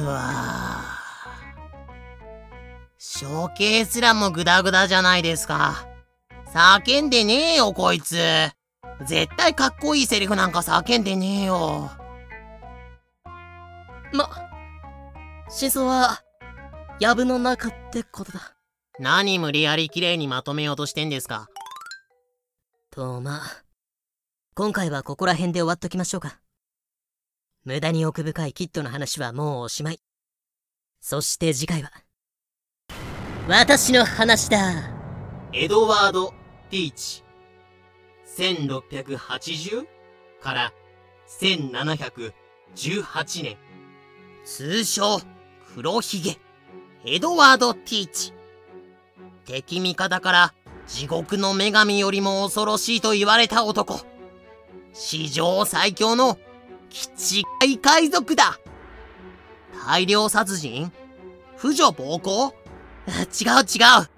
[0.03, 0.83] うわ
[2.99, 5.87] 処刑すらもグダグダじゃないですか。
[6.53, 8.17] 叫んでねえよこいつ。
[9.07, 11.91] 絶対かっこいいセリフなんか叫んでねえよ。
[14.13, 14.29] ま
[15.49, 16.23] 真相は
[17.01, 18.55] 藪の中ってことだ。
[18.99, 21.49] 何無理やり綺麗にまとめようとしてんですか？
[22.91, 23.41] とまあ
[24.55, 26.39] 今回はここら辺で終わっときましょうか。
[27.65, 30.01] 無駄に奥深いキッドの話はもうおしまい。
[31.01, 31.91] そして次回は
[33.49, 34.59] 私の話だ。
[35.53, 36.35] エドワード・
[36.71, 37.25] ティーチ
[38.37, 39.87] 1680
[40.41, 40.73] から
[41.41, 42.33] 1718
[43.43, 43.57] 年。
[44.45, 45.21] 通称
[45.75, 46.39] 黒ひげ。
[47.05, 48.33] エドワード・ティーチ。
[49.47, 50.55] 敵味方から
[50.87, 54.01] 地獄の女神よりも恐ろしいと言われた男。
[54.93, 56.39] 史上最強の
[56.89, 58.59] キチい海賊だ。
[59.87, 60.91] 大量殺人？
[61.57, 62.55] 婦女暴行？
[63.09, 63.17] 違う
[63.63, 64.09] 違う。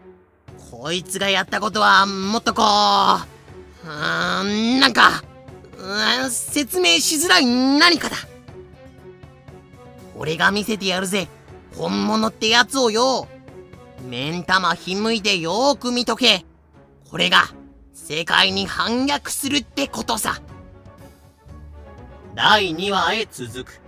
[0.70, 3.31] こいつがやったことはもっとこう。
[3.84, 5.22] うーなんか
[6.30, 8.16] 説明しづらい何かだ。
[10.16, 11.28] 俺が見せてやるぜ。
[11.76, 13.26] 本物ってやつをよ。
[14.08, 16.44] 目ん玉ひむいてよーく見とけ。
[17.10, 17.42] これが
[17.92, 20.40] 世界に反逆するってことさ。
[22.34, 23.81] 第2話へ続く。